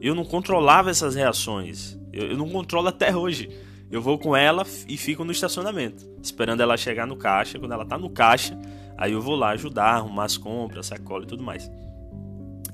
Eu 0.00 0.14
não 0.14 0.24
controlava 0.24 0.90
essas 0.90 1.14
reações. 1.14 1.98
Eu, 2.12 2.28
eu 2.28 2.36
não 2.36 2.48
controlo 2.48 2.88
até 2.88 3.14
hoje. 3.14 3.48
Eu 3.92 4.00
vou 4.00 4.18
com 4.18 4.34
ela 4.34 4.64
e 4.88 4.96
fico 4.96 5.22
no 5.22 5.30
estacionamento, 5.30 6.08
esperando 6.22 6.62
ela 6.62 6.78
chegar 6.78 7.06
no 7.06 7.14
caixa. 7.14 7.58
Quando 7.58 7.72
ela 7.72 7.84
tá 7.84 7.98
no 7.98 8.08
caixa, 8.08 8.58
aí 8.96 9.12
eu 9.12 9.20
vou 9.20 9.36
lá 9.36 9.50
ajudar, 9.50 9.96
arrumar 9.96 10.24
as 10.24 10.38
compras, 10.38 10.86
sacola 10.86 11.24
e 11.24 11.26
tudo 11.26 11.44
mais. 11.44 11.70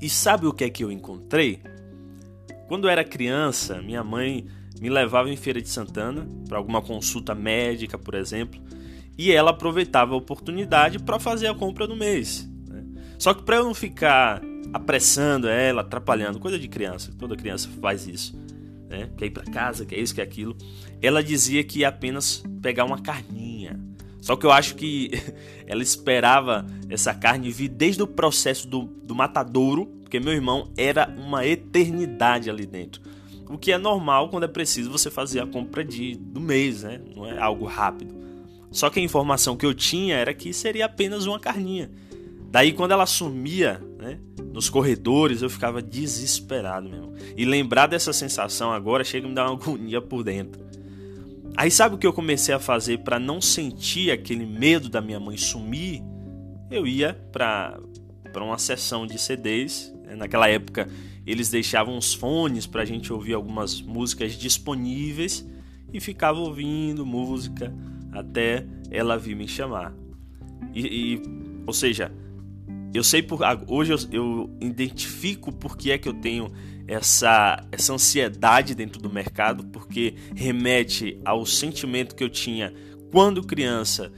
E 0.01 0.09
sabe 0.09 0.47
o 0.47 0.53
que 0.53 0.63
é 0.63 0.71
que 0.71 0.85
eu 0.85 0.93
encontrei? 0.93 1.61
Quando 2.69 2.87
eu 2.87 2.91
era 2.91 3.03
criança, 3.03 3.83
minha 3.83 4.05
mãe 4.05 4.47
me 4.81 4.89
levava 4.89 5.29
em 5.29 5.37
Feira 5.37 5.61
de 5.61 5.69
Santana 5.69 6.29
para 6.49 6.57
alguma 6.57 6.81
consulta 6.81 7.35
médica, 7.35 7.99
por 7.99 8.15
exemplo, 8.15 8.61
e 9.17 9.33
ela 9.33 9.51
aproveitava 9.51 10.15
a 10.15 10.17
oportunidade 10.17 11.01
para 11.01 11.19
fazer 11.19 11.49
a 11.49 11.55
compra 11.55 11.87
do 11.87 11.97
mês. 11.97 12.49
Né? 12.69 12.85
Só 13.19 13.35
que 13.35 13.43
para 13.43 13.57
eu 13.57 13.65
não 13.65 13.75
ficar 13.75 14.41
apressando 14.73 15.49
ela, 15.49 15.81
atrapalhando, 15.81 16.39
coisa 16.39 16.59
de 16.59 16.69
criança, 16.69 17.13
toda 17.19 17.35
criança 17.35 17.69
faz 17.81 18.07
isso, 18.07 18.39
né? 18.89 19.11
quer 19.17 19.27
ir 19.27 19.31
para 19.31 19.45
casa, 19.45 19.85
quer 19.85 19.99
isso, 19.99 20.15
quer 20.15 20.23
aquilo, 20.23 20.57
ela 21.01 21.23
dizia 21.23 21.63
que 21.65 21.81
ia 21.81 21.89
apenas 21.89 22.43
pegar 22.61 22.85
uma 22.85 23.01
carninha. 23.01 23.79
Só 24.21 24.37
que 24.37 24.45
eu 24.45 24.51
acho 24.51 24.75
que 24.75 25.11
ela 25.67 25.83
esperava 25.83 26.67
essa 26.89 27.15
carne 27.15 27.51
vir 27.51 27.69
desde 27.69 28.03
o 28.03 28.07
processo 28.07 28.67
do, 28.67 28.85
do 28.85 29.15
matadouro, 29.15 29.87
porque 30.03 30.19
meu 30.19 30.33
irmão 30.33 30.71
era 30.77 31.09
uma 31.17 31.47
eternidade 31.47 32.51
ali 32.51 32.67
dentro. 32.67 33.03
O 33.49 33.57
que 33.57 33.73
é 33.73 33.79
normal 33.79 34.29
quando 34.29 34.45
é 34.45 34.49
preciso 34.49 34.91
você 34.91 35.11
fazer 35.11 35.41
a 35.41 35.47
compra 35.47 35.83
de, 35.83 36.15
do 36.15 36.41
mês, 36.41 36.83
né? 36.83 37.01
Não 37.17 37.27
é 37.27 37.39
algo 37.39 37.65
rápido. 37.65 38.15
Só 38.71 38.91
que 38.91 39.01
a 39.01 39.03
informação 39.03 39.57
que 39.57 39.65
eu 39.65 39.73
tinha 39.73 40.17
era 40.17 40.35
que 40.35 40.53
seria 40.53 40.85
apenas 40.85 41.25
uma 41.25 41.41
carninha. 41.41 41.91
Daí 42.51 42.73
quando 42.73 42.93
ela 42.93 43.07
sumia, 43.07 43.83
né, 43.99 44.19
nos 44.53 44.69
corredores, 44.69 45.43
eu 45.43 45.49
ficava 45.49 45.81
desesperado 45.81 46.89
mesmo. 46.89 47.15
E 47.37 47.45
lembrar 47.45 47.87
dessa 47.87 48.13
sensação 48.13 48.73
agora 48.73 49.05
chega 49.05 49.27
a 49.27 49.29
me 49.29 49.35
dar 49.35 49.47
uma 49.47 49.55
agonia 49.55 50.01
por 50.01 50.23
dentro. 50.23 50.68
Aí 51.59 51.73
sabe 51.73 51.97
o 51.97 51.99
que 51.99 52.07
eu 52.07 52.13
comecei 52.13 52.55
a 52.55 52.61
fazer 52.61 52.99
para 52.99 53.19
não 53.19 53.41
sentir 53.41 54.13
aquele 54.13 54.47
medo 54.47 54.89
da 54.89 55.01
minha 55.01 55.19
mãe 55.19 55.37
sumir? 55.37 56.01
Eu 56.71 56.87
ia 56.87 57.15
para 57.33 57.77
para 58.33 58.45
uma 58.45 58.59
sessão 58.59 59.05
de 59.05 59.19
CDs. 59.19 59.93
Naquela 60.17 60.49
época 60.49 60.89
eles 61.27 61.51
deixavam 61.51 61.99
os 61.99 62.15
fones 62.15 62.65
para 62.65 62.83
a 62.83 62.85
gente 62.85 63.13
ouvir 63.13 63.35
algumas 63.35 63.83
músicas 63.83 64.35
disponíveis 64.35 65.45
e 65.93 65.99
ficava 65.99 66.39
ouvindo 66.39 67.05
música 67.05 67.75
até 68.13 68.65
ela 68.89 69.19
vir 69.19 69.35
me 69.35 69.49
chamar. 69.49 69.93
E, 70.73 70.87
e 70.87 71.23
ou 71.67 71.73
seja, 71.73 72.13
eu 72.95 73.03
sei 73.03 73.21
por 73.21 73.41
hoje 73.67 73.93
eu, 73.93 73.99
eu, 74.13 74.51
identifico 74.61 75.51
por 75.51 75.77
que 75.77 75.91
é 75.91 75.99
que 75.99 76.09
eu 76.09 76.15
tenho 76.15 76.53
essa 76.89 77.63
essa 77.71 77.93
ansiedade 77.93 78.75
dentro 78.75 79.01
do 79.01 79.11
mercado, 79.11 79.65
porque 79.67 80.15
remete 80.35 81.21
ao 81.25 81.45
sentimento 81.45 82.17
que 82.17 82.25
eu 82.25 82.31
tinha 82.31 82.73
quando 83.13 83.43
criança 83.43 84.11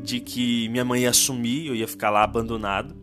de 0.00 0.20
que 0.20 0.68
minha 0.68 0.84
mãe 0.84 1.02
ia 1.02 1.12
sumir, 1.12 1.66
eu 1.66 1.74
ia 1.74 1.88
ficar 1.88 2.10
lá 2.10 2.22
abandonado. 2.22 2.94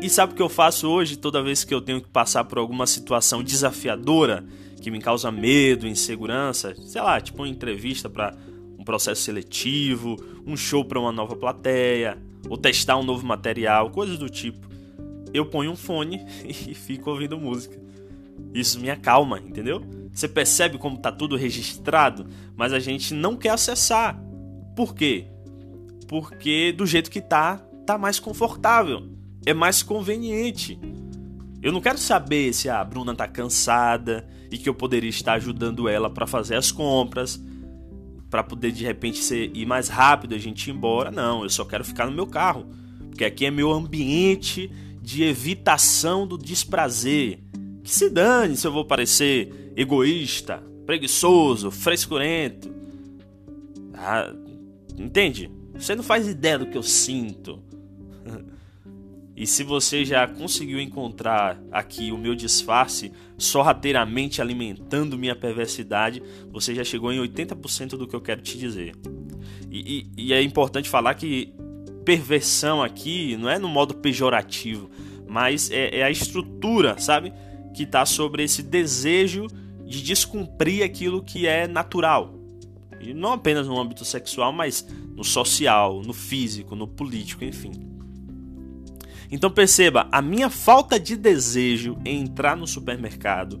E 0.00 0.10
sabe 0.10 0.32
o 0.32 0.36
que 0.36 0.42
eu 0.42 0.48
faço 0.48 0.88
hoje 0.88 1.16
toda 1.16 1.42
vez 1.42 1.64
que 1.64 1.72
eu 1.72 1.80
tenho 1.80 2.00
que 2.00 2.08
passar 2.08 2.44
por 2.44 2.58
alguma 2.58 2.86
situação 2.86 3.42
desafiadora 3.42 4.44
que 4.82 4.90
me 4.90 5.00
causa 5.00 5.32
medo, 5.32 5.86
insegurança, 5.86 6.74
sei 6.76 7.00
lá, 7.00 7.20
tipo 7.20 7.40
uma 7.40 7.48
entrevista 7.48 8.10
para 8.10 8.36
um 8.78 8.84
processo 8.84 9.22
seletivo, 9.22 10.16
um 10.46 10.56
show 10.56 10.84
para 10.84 11.00
uma 11.00 11.10
nova 11.10 11.34
plateia, 11.36 12.18
ou 12.50 12.58
testar 12.58 12.98
um 12.98 13.02
novo 13.02 13.24
material, 13.24 13.90
coisas 13.90 14.18
do 14.18 14.28
tipo. 14.28 14.68
Eu 15.32 15.46
ponho 15.46 15.70
um 15.70 15.76
fone 15.76 16.24
e 16.44 16.74
fico 16.74 17.10
ouvindo 17.10 17.38
música. 17.38 17.83
Isso 18.54 18.78
me 18.78 18.88
acalma, 18.88 19.40
entendeu? 19.40 19.84
Você 20.12 20.28
percebe 20.28 20.78
como 20.78 20.96
tá 20.96 21.10
tudo 21.10 21.34
registrado, 21.34 22.26
mas 22.56 22.72
a 22.72 22.78
gente 22.78 23.12
não 23.12 23.36
quer 23.36 23.50
acessar. 23.50 24.16
Por 24.76 24.94
quê? 24.94 25.26
Porque 26.06 26.72
do 26.72 26.86
jeito 26.86 27.10
que 27.10 27.20
tá, 27.20 27.56
tá 27.84 27.98
mais 27.98 28.20
confortável, 28.20 29.08
é 29.44 29.52
mais 29.52 29.82
conveniente. 29.82 30.78
Eu 31.60 31.72
não 31.72 31.80
quero 31.80 31.98
saber 31.98 32.52
se 32.52 32.68
a 32.68 32.84
Bruna 32.84 33.14
tá 33.14 33.26
cansada 33.26 34.26
e 34.50 34.58
que 34.58 34.68
eu 34.68 34.74
poderia 34.74 35.10
estar 35.10 35.32
ajudando 35.34 35.88
ela 35.88 36.08
para 36.08 36.26
fazer 36.26 36.56
as 36.56 36.70
compras, 36.70 37.42
para 38.30 38.42
poder 38.42 38.70
de 38.70 38.84
repente 38.84 39.18
ser, 39.18 39.50
ir 39.54 39.66
mais 39.66 39.88
rápido 39.88 40.34
a 40.34 40.38
gente 40.38 40.68
ir 40.68 40.74
embora. 40.74 41.10
Não, 41.10 41.42
eu 41.42 41.50
só 41.50 41.64
quero 41.64 41.84
ficar 41.84 42.06
no 42.06 42.12
meu 42.12 42.26
carro, 42.26 42.66
porque 43.08 43.24
aqui 43.24 43.46
é 43.46 43.50
meu 43.50 43.72
ambiente 43.72 44.70
de 45.00 45.24
evitação 45.24 46.26
do 46.26 46.38
desprazer. 46.38 47.43
Que 47.84 47.90
se 47.90 48.08
dane 48.08 48.56
se 48.56 48.66
eu 48.66 48.72
vou 48.72 48.86
parecer 48.86 49.72
egoísta, 49.76 50.62
preguiçoso, 50.86 51.70
frescurento. 51.70 52.74
Ah, 53.92 54.34
entende? 54.98 55.50
Você 55.74 55.94
não 55.94 56.02
faz 56.02 56.26
ideia 56.26 56.58
do 56.58 56.66
que 56.66 56.78
eu 56.78 56.82
sinto. 56.82 57.62
E 59.36 59.48
se 59.48 59.64
você 59.64 60.04
já 60.04 60.28
conseguiu 60.28 60.78
encontrar 60.78 61.60
aqui 61.72 62.12
o 62.12 62.16
meu 62.16 62.36
disfarce 62.36 63.10
sorrateiramente 63.36 64.40
alimentando 64.40 65.18
minha 65.18 65.34
perversidade, 65.34 66.22
você 66.52 66.72
já 66.72 66.84
chegou 66.84 67.12
em 67.12 67.18
80% 67.18 67.96
do 67.96 68.06
que 68.06 68.14
eu 68.14 68.20
quero 68.20 68.40
te 68.42 68.56
dizer. 68.56 68.94
E, 69.68 70.06
e, 70.16 70.28
e, 70.28 70.32
é 70.32 70.40
importante 70.40 70.88
falar 70.88 71.14
que 71.14 71.52
perversão 72.04 72.80
aqui 72.80 73.36
não 73.36 73.50
é 73.50 73.58
no 73.58 73.68
modo 73.68 73.94
pejorativo, 73.94 74.88
mas 75.28 75.68
é, 75.68 75.98
é 75.98 76.04
a 76.04 76.10
estrutura, 76.12 76.96
sabe? 77.00 77.32
Que 77.74 77.82
está 77.82 78.06
sobre 78.06 78.44
esse 78.44 78.62
desejo 78.62 79.46
de 79.84 80.02
descumprir 80.02 80.84
aquilo 80.84 81.22
que 81.22 81.46
é 81.46 81.66
natural. 81.66 82.34
E 83.00 83.12
não 83.12 83.32
apenas 83.32 83.66
no 83.66 83.78
âmbito 83.78 84.04
sexual, 84.04 84.52
mas 84.52 84.86
no 85.14 85.22
social, 85.22 86.02
no 86.02 86.12
físico, 86.12 86.74
no 86.74 86.88
político, 86.88 87.44
enfim. 87.44 87.72
Então 89.30 89.50
perceba, 89.50 90.08
a 90.10 90.22
minha 90.22 90.48
falta 90.48 90.98
de 90.98 91.16
desejo 91.16 91.98
em 92.04 92.20
entrar 92.20 92.56
no 92.56 92.66
supermercado 92.66 93.60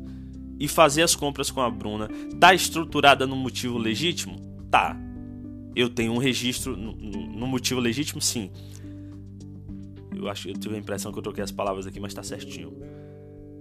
e 0.58 0.68
fazer 0.68 1.02
as 1.02 1.14
compras 1.14 1.50
com 1.50 1.60
a 1.60 1.68
Bruna 1.68 2.08
tá 2.40 2.54
estruturada 2.54 3.26
no 3.26 3.36
motivo 3.36 3.76
legítimo? 3.76 4.38
Tá. 4.70 4.96
Eu 5.74 5.90
tenho 5.90 6.12
um 6.12 6.18
registro 6.18 6.76
no, 6.76 6.92
no 6.92 7.46
motivo 7.46 7.80
legítimo, 7.80 8.20
sim. 8.20 8.50
Eu 10.14 10.28
acho, 10.28 10.48
eu 10.48 10.54
tive 10.54 10.76
a 10.76 10.78
impressão 10.78 11.12
que 11.12 11.18
eu 11.18 11.22
troquei 11.22 11.42
as 11.42 11.50
palavras 11.50 11.86
aqui, 11.86 11.98
mas 11.98 12.14
tá 12.14 12.22
certinho. 12.22 12.72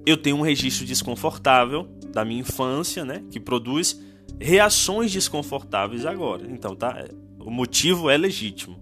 Eu 0.06 0.18
tenho 0.18 0.38
um 0.38 0.42
registro 0.42 0.86
desconfortável 0.86 1.88
da 2.12 2.24
minha 2.26 2.42
infância, 2.42 3.04
né, 3.06 3.24
que 3.32 3.40
produz 3.40 4.00
reações 4.40 5.12
desconfortáveis 5.12 6.06
agora. 6.06 6.46
Então, 6.50 6.76
tá, 6.76 7.06
o 7.40 7.50
motivo 7.50 8.10
é 8.10 8.18
legítimo. 8.18 8.78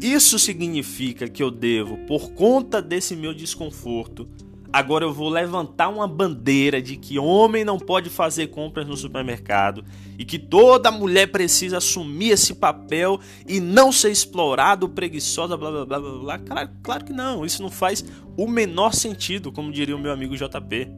Isso 0.00 0.38
significa 0.38 1.28
que 1.28 1.42
eu 1.42 1.50
devo, 1.50 1.96
por 2.06 2.32
conta 2.32 2.80
desse 2.80 3.16
meu 3.16 3.34
desconforto, 3.34 4.28
agora 4.72 5.04
eu 5.04 5.12
vou 5.12 5.28
levantar 5.28 5.88
uma 5.88 6.08
bandeira 6.08 6.80
de 6.80 6.96
que 6.96 7.18
homem 7.18 7.64
não 7.64 7.78
pode 7.78 8.08
fazer 8.08 8.46
compras 8.46 8.86
no 8.86 8.96
supermercado 8.96 9.84
e 10.18 10.24
que 10.24 10.38
toda 10.38 10.90
mulher 10.90 11.26
precisa 11.30 11.76
assumir 11.76 12.30
esse 12.30 12.54
papel 12.54 13.20
e 13.46 13.60
não 13.60 13.92
ser 13.92 14.10
explorado, 14.10 14.88
preguiçosa, 14.88 15.56
blá 15.56 15.70
blá 15.70 15.84
blá 15.84 16.00
blá 16.00 16.18
blá. 16.18 16.38
Claro, 16.38 16.70
claro 16.82 17.04
que 17.04 17.12
não, 17.12 17.44
isso 17.44 17.62
não 17.62 17.70
faz 17.70 18.04
o 18.36 18.48
menor 18.48 18.94
sentido, 18.94 19.52
como 19.52 19.70
diria 19.70 19.94
o 19.94 19.98
meu 19.98 20.12
amigo 20.12 20.36
JP. 20.36 20.88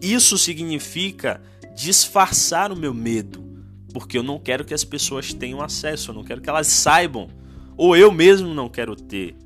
Isso 0.00 0.38
significa 0.38 1.42
disfarçar 1.74 2.70
o 2.72 2.76
meu 2.76 2.94
medo, 2.94 3.44
porque 3.92 4.16
eu 4.16 4.22
não 4.22 4.38
quero 4.38 4.64
que 4.64 4.74
as 4.74 4.84
pessoas 4.84 5.32
tenham 5.32 5.60
acesso, 5.60 6.10
eu 6.10 6.14
não 6.14 6.24
quero 6.24 6.40
que 6.40 6.48
elas 6.48 6.68
saibam, 6.68 7.28
ou 7.76 7.96
eu 7.96 8.12
mesmo 8.12 8.54
não 8.54 8.68
quero 8.68 8.94
ter. 8.94 9.36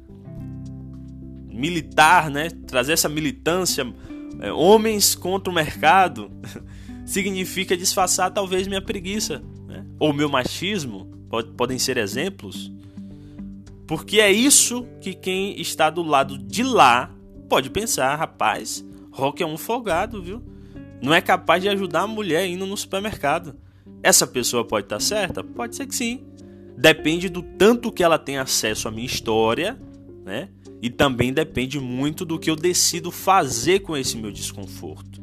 Militar, 1.54 2.30
né? 2.30 2.50
Trazer 2.66 2.92
essa 2.92 3.08
militância, 3.08 3.86
é, 4.40 4.52
homens 4.52 5.14
contra 5.14 5.50
o 5.50 5.54
mercado, 5.54 6.30
significa 7.06 7.76
disfarçar 7.76 8.32
talvez 8.32 8.66
minha 8.66 8.82
preguiça, 8.82 9.42
né? 9.66 9.86
ou 9.98 10.12
meu 10.12 10.28
machismo, 10.28 11.06
pode, 11.28 11.50
podem 11.52 11.78
ser 11.78 11.96
exemplos. 11.96 12.72
Porque 13.86 14.20
é 14.20 14.32
isso 14.32 14.86
que 15.00 15.14
quem 15.14 15.60
está 15.60 15.90
do 15.90 16.02
lado 16.02 16.38
de 16.38 16.62
lá 16.62 17.10
pode 17.48 17.70
pensar, 17.70 18.16
rapaz, 18.16 18.84
Rock 19.12 19.42
é 19.42 19.46
um 19.46 19.56
folgado, 19.56 20.22
viu? 20.22 20.42
Não 21.00 21.14
é 21.14 21.20
capaz 21.20 21.62
de 21.62 21.68
ajudar 21.68 22.02
a 22.02 22.06
mulher 22.06 22.46
indo 22.46 22.66
no 22.66 22.76
supermercado. 22.76 23.54
Essa 24.02 24.26
pessoa 24.26 24.64
pode 24.66 24.86
estar 24.86 25.00
certa? 25.00 25.44
Pode 25.44 25.76
ser 25.76 25.86
que 25.86 25.94
sim. 25.94 26.24
Depende 26.76 27.28
do 27.28 27.42
tanto 27.42 27.92
que 27.92 28.02
ela 28.02 28.18
tem 28.18 28.38
acesso 28.38 28.88
à 28.88 28.90
minha 28.90 29.06
história, 29.06 29.78
né? 30.24 30.48
E 30.84 30.90
também 30.90 31.32
depende 31.32 31.80
muito 31.80 32.26
do 32.26 32.38
que 32.38 32.50
eu 32.50 32.54
decido 32.54 33.10
fazer 33.10 33.78
com 33.78 33.96
esse 33.96 34.18
meu 34.18 34.30
desconforto. 34.30 35.18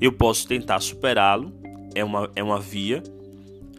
Eu 0.00 0.12
posso 0.12 0.48
tentar 0.48 0.80
superá-lo, 0.80 1.52
é 1.94 2.02
uma, 2.02 2.28
é 2.34 2.42
uma 2.42 2.58
via, 2.58 3.00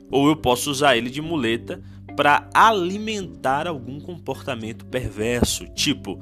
ou 0.09 0.29
eu 0.29 0.37
posso 0.37 0.71
usar 0.71 0.95
ele 0.95 1.09
de 1.09 1.21
muleta 1.21 1.83
para 2.15 2.49
alimentar 2.53 3.67
algum 3.67 3.99
comportamento 3.99 4.85
perverso, 4.85 5.67
tipo, 5.73 6.17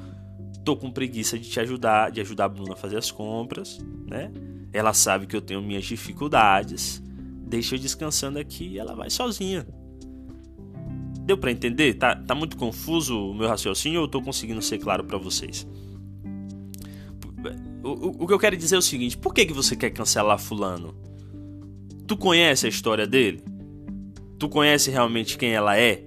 tô 0.65 0.75
com 0.75 0.89
preguiça 0.89 1.38
de 1.38 1.48
te 1.48 1.60
ajudar, 1.60 2.10
de 2.10 2.20
ajudar 2.22 2.46
a 2.46 2.50
Bruna 2.50 2.74
a 2.74 2.75
fazer 2.75 2.98
as 2.98 3.12
compras, 3.12 3.77
né? 4.08 4.32
Ela 4.74 4.96
sabe 4.96 5.27
que 5.27 5.36
eu 5.36 5.42
tenho 5.42 5.62
minhas 5.62 5.86
dificuldades, 5.86 7.00
deixa 7.46 7.75
eu 7.75 7.80
descansando 7.80 8.39
aqui 8.39 8.70
e 8.70 8.80
ela 8.80 8.96
vai 8.96 9.12
sozinha. 9.12 9.68
Deu 11.25 11.38
para 11.38 11.51
entender? 11.51 11.94
Tá, 11.94 12.15
tá 12.15 12.36
muito 12.36 12.58
confuso 12.58 13.30
o 13.30 13.34
meu 13.34 13.48
raciocínio 13.48 14.01
ou 14.01 14.06
eu 14.06 14.12
tô 14.12 14.22
conseguindo 14.22 14.62
ser 14.62 14.77
claro 14.77 15.03
para 15.03 15.18
vocês? 15.18 15.68
O, 17.84 17.89
o, 17.89 18.24
o, 18.24 18.27
que 18.27 18.34
eu 18.34 18.39
quero 18.39 18.58
dizer 18.58 18.75
é 18.75 18.80
o 18.80 18.82
seguinte: 18.82 19.18
por 19.18 19.34
que, 19.34 19.46
que 19.46 19.53
você 19.53 19.75
quer 19.75 19.89
cancelar 19.89 20.39
Fulano? 20.39 20.96
Tu 22.06 22.18
conhece 22.18 22.65
a 22.65 22.70
história 22.70 23.08
dele? 23.08 23.44
Tu 24.38 24.50
conhece 24.50 24.92
realmente 24.92 25.38
quem 25.38 25.53
ela 25.53 25.77
é? 25.77 26.03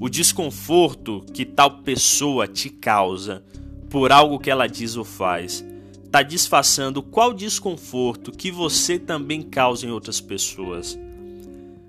O 0.00 0.08
desconforto 0.08 1.24
que 1.32 1.44
tal 1.44 1.82
pessoa 1.82 2.46
te 2.46 2.70
causa 2.70 3.44
por 3.90 4.12
algo 4.12 4.38
que 4.38 4.50
ela 4.50 4.66
diz 4.66 4.96
ou 4.96 5.04
faz 5.04 5.64
está 6.04 6.22
disfarçando 6.22 7.02
qual 7.02 7.34
desconforto 7.34 8.32
que 8.32 8.50
você 8.50 8.98
também 8.98 9.42
causa 9.42 9.86
em 9.86 9.90
outras 9.90 10.20
pessoas. 10.20 10.98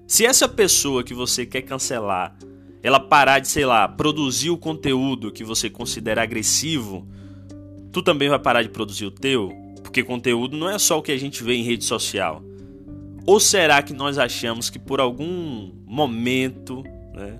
Se 0.09 0.25
essa 0.25 0.49
pessoa 0.49 1.03
que 1.03 1.13
você 1.13 1.45
quer 1.45 1.61
cancelar, 1.61 2.35
ela 2.81 2.99
parar 2.99 3.37
de, 3.37 3.47
sei 3.47 3.63
lá, 3.63 3.87
produzir 3.87 4.49
o 4.49 4.57
conteúdo 4.57 5.31
que 5.31 5.43
você 5.43 5.69
considera 5.69 6.23
agressivo, 6.23 7.07
tu 7.91 8.01
também 8.01 8.27
vai 8.27 8.39
parar 8.39 8.63
de 8.63 8.69
produzir 8.69 9.05
o 9.05 9.11
teu? 9.11 9.53
Porque 9.83 10.03
conteúdo 10.03 10.57
não 10.57 10.67
é 10.67 10.79
só 10.79 10.97
o 10.97 11.03
que 11.03 11.11
a 11.11 11.17
gente 11.17 11.43
vê 11.43 11.53
em 11.53 11.61
rede 11.61 11.85
social. 11.85 12.41
Ou 13.23 13.39
será 13.39 13.83
que 13.83 13.93
nós 13.93 14.17
achamos 14.17 14.67
que 14.67 14.79
por 14.79 14.99
algum 14.99 15.71
momento, 15.85 16.81
né, 17.13 17.39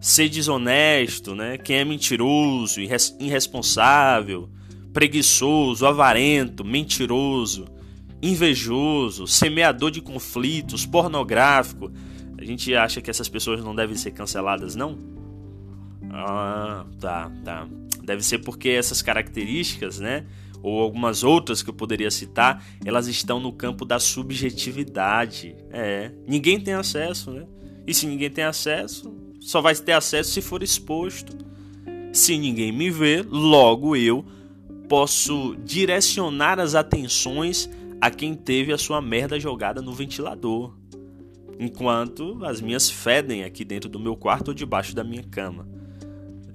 ser 0.00 0.30
desonesto, 0.30 1.34
né, 1.34 1.58
quem 1.58 1.76
é 1.76 1.84
mentiroso, 1.84 2.80
irresponsável, 3.20 4.48
preguiçoso, 4.90 5.84
avarento, 5.86 6.64
mentiroso, 6.64 7.66
invejoso, 8.22 9.26
semeador 9.26 9.90
de 9.90 10.00
conflitos, 10.00 10.84
pornográfico, 10.84 11.90
a 12.38 12.44
gente 12.44 12.74
acha 12.74 13.00
que 13.00 13.10
essas 13.10 13.28
pessoas 13.28 13.62
não 13.62 13.74
devem 13.74 13.96
ser 13.96 14.10
canceladas, 14.12 14.74
não? 14.74 14.98
Ah, 16.10 16.86
tá, 16.98 17.30
tá. 17.44 17.68
Deve 18.02 18.22
ser 18.22 18.38
porque 18.38 18.70
essas 18.70 19.02
características, 19.02 19.98
né? 19.98 20.26
ou 20.62 20.80
algumas 20.80 21.22
outras 21.22 21.62
que 21.62 21.70
eu 21.70 21.74
poderia 21.74 22.10
citar, 22.10 22.64
elas 22.84 23.06
estão 23.06 23.40
no 23.40 23.52
campo 23.52 23.84
da 23.84 23.98
subjetividade. 23.98 25.56
É, 25.70 26.12
ninguém 26.26 26.60
tem 26.60 26.74
acesso, 26.74 27.30
né? 27.30 27.46
E 27.86 27.94
se 27.94 28.06
ninguém 28.06 28.30
tem 28.30 28.44
acesso, 28.44 29.14
só 29.40 29.60
vai 29.60 29.74
ter 29.74 29.92
acesso 29.92 30.30
se 30.30 30.42
for 30.42 30.62
exposto. 30.62 31.36
Se 32.12 32.36
ninguém 32.36 32.72
me 32.72 32.90
vê, 32.90 33.24
logo 33.26 33.96
eu 33.96 34.24
posso 34.88 35.56
direcionar 35.64 36.58
as 36.58 36.74
atenções 36.74 37.70
a 38.00 38.10
quem 38.10 38.34
teve 38.34 38.72
a 38.72 38.78
sua 38.78 39.00
merda 39.02 39.38
jogada 39.38 39.82
no 39.82 39.92
ventilador, 39.92 40.74
enquanto 41.58 42.42
as 42.44 42.60
minhas 42.60 42.88
fedem 42.88 43.44
aqui 43.44 43.64
dentro 43.64 43.88
do 43.88 44.00
meu 44.00 44.16
quarto 44.16 44.48
ou 44.48 44.54
debaixo 44.54 44.94
da 44.94 45.04
minha 45.04 45.22
cama. 45.22 45.68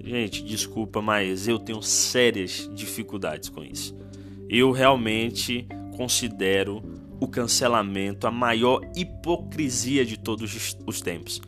Gente, 0.02 0.42
desculpa, 0.42 1.00
mas 1.00 1.46
eu 1.46 1.58
tenho 1.58 1.82
sérias 1.82 2.70
dificuldades 2.74 3.48
com 3.48 3.64
isso. 3.64 3.96
Eu 4.48 4.70
realmente 4.72 5.66
considero 5.96 6.82
o 7.20 7.26
cancelamento 7.26 8.26
a 8.26 8.30
maior 8.30 8.80
hipocrisia 8.94 10.04
de 10.04 10.18
todos 10.18 10.76
os 10.86 11.00
tempos. 11.00 11.40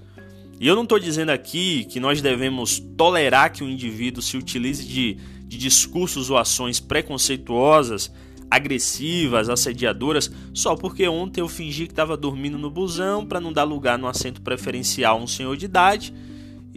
E 0.60 0.66
eu 0.66 0.74
não 0.74 0.82
estou 0.82 0.98
dizendo 0.98 1.30
aqui 1.30 1.84
que 1.84 2.00
nós 2.00 2.20
devemos 2.20 2.80
tolerar 2.96 3.52
que 3.52 3.62
o 3.62 3.68
indivíduo 3.68 4.20
se 4.20 4.36
utilize 4.36 4.84
de, 4.84 5.14
de 5.44 5.56
discursos 5.56 6.30
ou 6.30 6.36
ações 6.36 6.80
preconceituosas, 6.80 8.12
agressivas, 8.50 9.48
assediadoras, 9.48 10.30
só 10.54 10.74
porque 10.74 11.06
ontem 11.08 11.40
eu 11.40 11.48
fingi 11.48 11.86
que 11.86 11.92
estava 11.92 12.16
dormindo 12.16 12.58
no 12.58 12.70
busão 12.70 13.26
para 13.26 13.40
não 13.40 13.52
dar 13.52 13.64
lugar 13.64 13.98
no 13.98 14.06
assento 14.06 14.40
preferencial 14.40 15.18
a 15.18 15.22
um 15.22 15.26
senhor 15.26 15.56
de 15.56 15.66
idade 15.66 16.14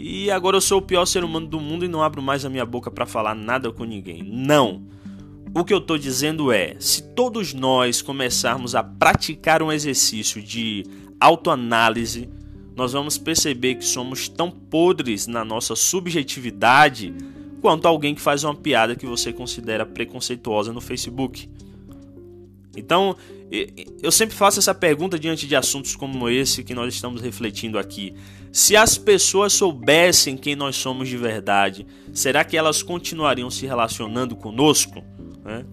e 0.03 0.31
agora 0.31 0.57
eu 0.57 0.61
sou 0.61 0.79
o 0.79 0.81
pior 0.81 1.05
ser 1.05 1.23
humano 1.23 1.45
do 1.45 1.59
mundo 1.59 1.85
e 1.85 1.87
não 1.87 2.01
abro 2.01 2.21
mais 2.21 2.43
a 2.43 2.49
minha 2.49 2.65
boca 2.65 2.89
para 2.89 3.05
falar 3.05 3.35
nada 3.35 3.71
com 3.71 3.83
ninguém. 3.83 4.23
Não. 4.23 4.83
O 5.53 5.63
que 5.65 5.73
eu 5.73 5.77
estou 5.77 5.97
dizendo 5.97 6.51
é: 6.51 6.75
se 6.79 7.03
todos 7.13 7.53
nós 7.53 8.01
começarmos 8.01 8.73
a 8.73 8.83
praticar 8.83 9.61
um 9.61 9.71
exercício 9.71 10.41
de 10.41 10.83
autoanálise, 11.19 12.29
nós 12.75 12.93
vamos 12.93 13.17
perceber 13.17 13.75
que 13.75 13.85
somos 13.85 14.27
tão 14.27 14.49
podres 14.49 15.27
na 15.27 15.45
nossa 15.45 15.75
subjetividade 15.75 17.13
quanto 17.61 17.87
alguém 17.87 18.15
que 18.15 18.21
faz 18.21 18.43
uma 18.43 18.55
piada 18.55 18.95
que 18.95 19.05
você 19.05 19.31
considera 19.31 19.85
preconceituosa 19.85 20.73
no 20.73 20.81
Facebook. 20.81 21.47
Então, 22.75 23.15
eu 24.01 24.11
sempre 24.11 24.35
faço 24.35 24.59
essa 24.59 24.73
pergunta 24.73 25.19
diante 25.19 25.45
de 25.45 25.55
assuntos 25.55 25.95
como 25.95 26.29
esse 26.29 26.63
que 26.63 26.73
nós 26.73 26.93
estamos 26.93 27.21
refletindo 27.21 27.77
aqui. 27.77 28.13
Se 28.51 28.75
as 28.75 28.97
pessoas 28.97 29.53
soubessem 29.53 30.35
quem 30.35 30.55
nós 30.55 30.75
somos 30.75 31.07
de 31.07 31.17
verdade, 31.17 31.85
será 32.13 32.43
que 32.43 32.57
elas 32.57 32.81
continuariam 32.81 33.49
se 33.49 33.65
relacionando 33.65 34.35
conosco? 34.35 35.03
Né? 35.43 35.65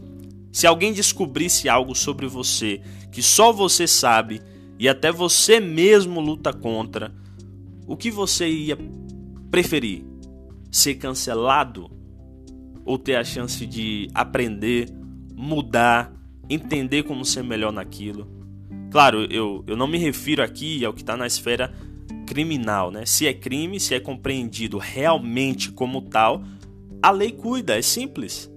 Se 0.53 0.67
alguém 0.67 0.93
descobrisse 0.93 1.69
algo 1.69 1.95
sobre 1.95 2.27
você 2.27 2.81
que 3.13 3.23
só 3.23 3.53
você 3.53 3.87
sabe 3.87 4.43
e 4.79 4.89
até 4.89 5.11
você 5.11 5.61
mesmo 5.61 6.21
luta 6.21 6.53
contra, 6.53 7.15
o 7.87 7.97
que 7.97 8.11
você 8.11 8.49
ia 8.49 8.79
preferir? 9.51 10.08
Ser 10.71 10.97
cancelado 10.97 11.91
ou 12.85 12.99
ter 12.99 13.17
a 13.17 13.25
chance 13.25 13.67
de 13.67 14.09
aprender, 14.15 14.89
mudar 15.35 16.19
entender 16.49 17.03
como 17.03 17.25
ser 17.25 17.45
melhor 17.45 17.73
naquilo. 17.73 18.27
Claro, 18.91 19.25
eu, 19.31 19.63
eu 19.67 19.77
não 19.77 19.87
me 19.87 19.99
refiro 19.99 20.43
aqui 20.43 20.85
ao 20.85 20.95
que 20.95 21.03
está 21.03 21.17
na 21.17 21.27
esfera 21.27 21.73
criminal, 22.27 22.91
né? 22.91 23.05
Se 23.05 23.27
é 23.27 23.35
crime, 23.35 23.79
se 23.79 23.95
é 23.95 24.01
compreendido 24.01 24.79
realmente 24.79 25.71
como 25.71 26.03
tal, 26.03 26.43
a 27.03 27.11
lei 27.11 27.33
cuida, 27.33 27.79
é 27.79 27.83
simples. 27.83 28.51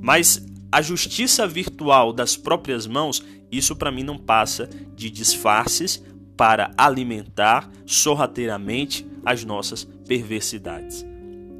Mas 0.00 0.44
a 0.72 0.80
justiça 0.80 1.46
virtual 1.46 2.12
das 2.12 2.36
próprias 2.36 2.86
mãos, 2.86 3.22
isso 3.50 3.76
para 3.76 3.92
mim 3.92 4.02
não 4.02 4.16
passa 4.16 4.68
de 4.94 5.10
disfarces 5.10 6.02
para 6.36 6.70
alimentar 6.76 7.70
sorrateiramente 7.84 9.06
as 9.24 9.44
nossas 9.44 9.84
perversidades. 9.84 11.04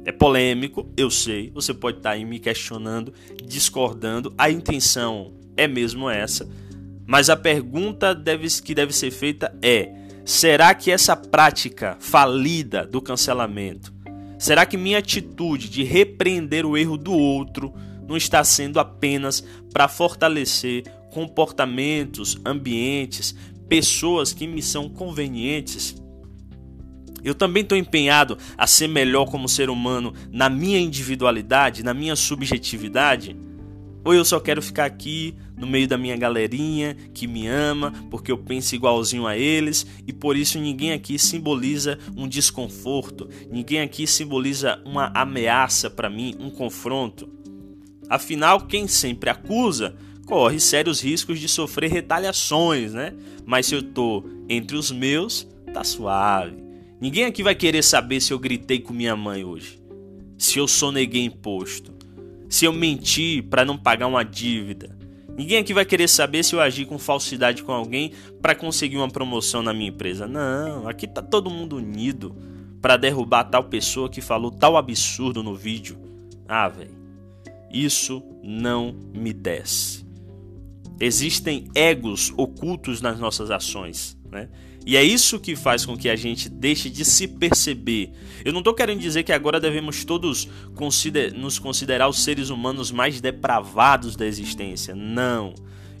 É 0.03 0.11
polêmico, 0.11 0.91
eu 0.97 1.11
sei, 1.11 1.51
você 1.53 1.73
pode 1.73 1.97
estar 1.97 2.09
tá 2.09 2.15
aí 2.15 2.25
me 2.25 2.39
questionando, 2.39 3.13
discordando. 3.45 4.33
A 4.37 4.49
intenção 4.49 5.33
é 5.55 5.67
mesmo 5.67 6.09
essa. 6.09 6.49
Mas 7.05 7.29
a 7.29 7.35
pergunta 7.35 8.15
deve, 8.15 8.47
que 8.61 8.73
deve 8.73 8.93
ser 8.93 9.11
feita 9.11 9.53
é: 9.61 9.93
será 10.25 10.73
que 10.73 10.89
essa 10.89 11.15
prática 11.15 11.97
falida 11.99 12.85
do 12.85 13.01
cancelamento, 13.01 13.93
será 14.39 14.65
que 14.65 14.77
minha 14.77 14.97
atitude 14.97 15.69
de 15.69 15.83
repreender 15.83 16.65
o 16.65 16.77
erro 16.77 16.97
do 16.97 17.13
outro 17.13 17.73
não 18.07 18.17
está 18.17 18.43
sendo 18.43 18.79
apenas 18.79 19.43
para 19.71 19.87
fortalecer 19.87 20.83
comportamentos, 21.11 22.37
ambientes, 22.43 23.35
pessoas 23.69 24.33
que 24.33 24.47
me 24.47 24.61
são 24.61 24.89
convenientes? 24.89 25.95
Eu 27.23 27.35
também 27.35 27.63
estou 27.63 27.77
empenhado 27.77 28.37
a 28.57 28.65
ser 28.65 28.87
melhor 28.87 29.25
como 29.25 29.47
ser 29.47 29.69
humano 29.69 30.13
na 30.31 30.49
minha 30.49 30.79
individualidade, 30.79 31.83
na 31.83 31.93
minha 31.93 32.15
subjetividade? 32.15 33.35
Ou 34.03 34.13
eu 34.13 34.25
só 34.25 34.39
quero 34.39 34.61
ficar 34.61 34.85
aqui 34.85 35.35
no 35.55 35.67
meio 35.67 35.87
da 35.87 35.97
minha 35.97 36.17
galerinha 36.17 36.97
que 37.13 37.27
me 37.27 37.47
ama, 37.47 37.93
porque 38.09 38.31
eu 38.31 38.37
penso 38.37 38.73
igualzinho 38.73 39.27
a 39.27 39.37
eles 39.37 39.85
e 40.07 40.11
por 40.11 40.35
isso 40.35 40.57
ninguém 40.57 40.91
aqui 40.91 41.19
simboliza 41.19 41.99
um 42.17 42.27
desconforto, 42.27 43.29
ninguém 43.49 43.79
aqui 43.79 44.07
simboliza 44.07 44.81
uma 44.83 45.11
ameaça 45.13 45.87
para 45.87 46.09
mim, 46.09 46.35
um 46.39 46.49
confronto. 46.49 47.29
Afinal, 48.09 48.61
quem 48.61 48.87
sempre 48.87 49.29
acusa 49.29 49.95
corre 50.25 50.59
sérios 50.59 50.99
riscos 50.99 51.39
de 51.39 51.47
sofrer 51.47 51.91
retaliações, 51.91 52.93
né? 52.93 53.13
Mas 53.45 53.67
se 53.67 53.75
eu 53.75 53.83
tô 53.83 54.23
entre 54.49 54.75
os 54.75 54.91
meus, 54.91 55.47
tá 55.71 55.83
suave. 55.83 56.70
Ninguém 57.01 57.25
aqui 57.25 57.41
vai 57.41 57.55
querer 57.55 57.81
saber 57.81 58.21
se 58.21 58.31
eu 58.31 58.37
gritei 58.37 58.79
com 58.79 58.93
minha 58.93 59.15
mãe 59.15 59.43
hoje, 59.43 59.81
se 60.37 60.59
eu 60.59 60.67
soneguei 60.67 61.25
imposto, 61.25 61.91
se 62.47 62.65
eu 62.65 62.71
menti 62.71 63.41
para 63.41 63.65
não 63.65 63.75
pagar 63.75 64.05
uma 64.05 64.23
dívida. 64.23 64.95
Ninguém 65.35 65.57
aqui 65.57 65.73
vai 65.73 65.83
querer 65.83 66.07
saber 66.07 66.43
se 66.43 66.53
eu 66.53 66.61
agi 66.61 66.85
com 66.85 66.99
falsidade 66.99 67.63
com 67.63 67.71
alguém 67.71 68.11
para 68.39 68.53
conseguir 68.53 68.97
uma 68.97 69.09
promoção 69.09 69.63
na 69.63 69.73
minha 69.73 69.89
empresa. 69.89 70.27
Não, 70.27 70.87
aqui 70.87 71.07
tá 71.07 71.23
todo 71.23 71.49
mundo 71.49 71.77
unido 71.77 72.35
para 72.79 72.97
derrubar 72.97 73.45
tal 73.45 73.63
pessoa 73.63 74.07
que 74.07 74.21
falou 74.21 74.51
tal 74.51 74.77
absurdo 74.77 75.41
no 75.41 75.55
vídeo. 75.55 75.97
Ah, 76.47 76.67
velho. 76.67 76.93
Isso 77.73 78.21
não 78.43 78.93
me 79.11 79.33
desce. 79.33 80.05
Existem 80.99 81.67
egos 81.73 82.31
ocultos 82.37 83.01
nas 83.01 83.19
nossas 83.19 83.49
ações, 83.49 84.15
né? 84.29 84.49
E 84.85 84.97
é 84.97 85.03
isso 85.03 85.39
que 85.39 85.55
faz 85.55 85.85
com 85.85 85.95
que 85.95 86.09
a 86.09 86.15
gente 86.15 86.49
deixe 86.49 86.89
de 86.89 87.05
se 87.05 87.27
perceber. 87.27 88.11
Eu 88.43 88.51
não 88.51 88.61
estou 88.61 88.73
querendo 88.73 88.99
dizer 88.99 89.23
que 89.23 89.31
agora 89.31 89.59
devemos 89.59 90.03
todos 90.03 90.49
consider 90.75 91.33
nos 91.33 91.59
considerar 91.59 92.07
os 92.07 92.23
seres 92.23 92.49
humanos 92.49 92.91
mais 92.91 93.21
depravados 93.21 94.15
da 94.15 94.25
existência. 94.25 94.95
Não. 94.95 95.53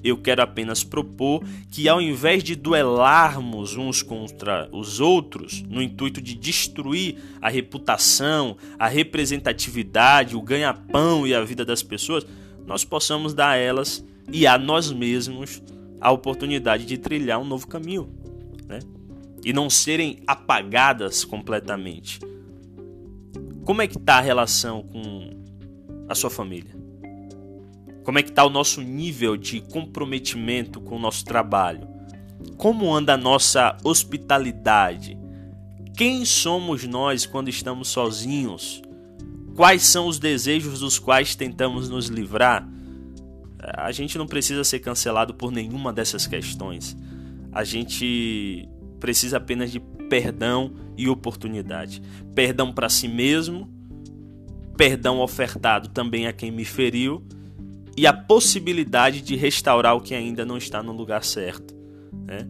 Eu 0.03 0.17
quero 0.17 0.41
apenas 0.41 0.83
propor 0.83 1.43
que, 1.69 1.87
ao 1.87 2.01
invés 2.01 2.43
de 2.43 2.55
duelarmos 2.55 3.77
uns 3.77 4.01
contra 4.01 4.67
os 4.71 4.99
outros, 4.99 5.61
no 5.69 5.79
intuito 5.79 6.19
de 6.19 6.33
destruir 6.33 7.17
a 7.39 7.49
reputação, 7.49 8.57
a 8.79 8.87
representatividade, 8.87 10.35
o 10.35 10.41
ganha-pão 10.41 11.27
e 11.27 11.35
a 11.35 11.43
vida 11.43 11.63
das 11.63 11.83
pessoas, 11.83 12.25
nós 12.65 12.83
possamos 12.83 13.35
dar 13.35 13.49
a 13.49 13.57
elas 13.57 14.03
e 14.31 14.47
a 14.47 14.57
nós 14.57 14.91
mesmos 14.91 15.61
a 15.99 16.11
oportunidade 16.11 16.83
de 16.83 16.97
trilhar 16.97 17.39
um 17.39 17.45
novo 17.45 17.67
caminho 17.67 18.20
né? 18.71 18.79
E 19.43 19.51
não 19.53 19.69
serem 19.69 20.23
apagadas 20.25 21.23
completamente. 21.23 22.19
Como 23.65 23.81
é 23.81 23.87
que 23.87 23.97
está 23.97 24.15
a 24.15 24.21
relação 24.21 24.83
com 24.83 25.29
a 26.07 26.15
sua 26.15 26.29
família? 26.29 26.75
Como 28.03 28.17
é 28.17 28.23
que 28.23 28.29
está 28.29 28.43
o 28.43 28.49
nosso 28.49 28.81
nível 28.81 29.37
de 29.37 29.61
comprometimento 29.61 30.81
com 30.81 30.95
o 30.95 30.99
nosso 30.99 31.23
trabalho? 31.23 31.87
Como 32.57 32.93
anda 32.93 33.13
a 33.13 33.17
nossa 33.17 33.77
hospitalidade? 33.83 35.17
Quem 35.95 36.25
somos 36.25 36.85
nós 36.87 37.25
quando 37.25 37.49
estamos 37.49 37.89
sozinhos? 37.89 38.81
Quais 39.55 39.83
são 39.83 40.07
os 40.07 40.17
desejos 40.17 40.79
dos 40.79 40.97
quais 40.97 41.35
tentamos 41.35 41.89
nos 41.89 42.07
livrar? 42.07 42.67
A 43.59 43.91
gente 43.91 44.17
não 44.17 44.25
precisa 44.25 44.63
ser 44.63 44.79
cancelado 44.79 45.33
por 45.35 45.51
nenhuma 45.51 45.93
dessas 45.93 46.25
questões. 46.25 46.97
A 47.51 47.63
gente 47.63 48.67
precisa 48.99 49.37
apenas 49.37 49.71
de 49.71 49.79
perdão 50.09 50.73
e 50.97 51.07
oportunidade. 51.07 52.01
Perdão 52.35 52.71
para 52.71 52.89
si 52.89 53.07
mesmo, 53.07 53.69
perdão 54.77 55.19
ofertado 55.19 55.89
também 55.89 56.27
a 56.27 56.33
quem 56.33 56.51
me 56.51 56.65
feriu 56.65 57.23
e 57.97 58.07
a 58.07 58.13
possibilidade 58.13 59.21
de 59.21 59.35
restaurar 59.35 59.95
o 59.95 60.01
que 60.01 60.13
ainda 60.13 60.45
não 60.45 60.57
está 60.57 60.81
no 60.81 60.91
lugar 60.91 61.23
certo. 61.23 61.75
Né? 62.25 62.47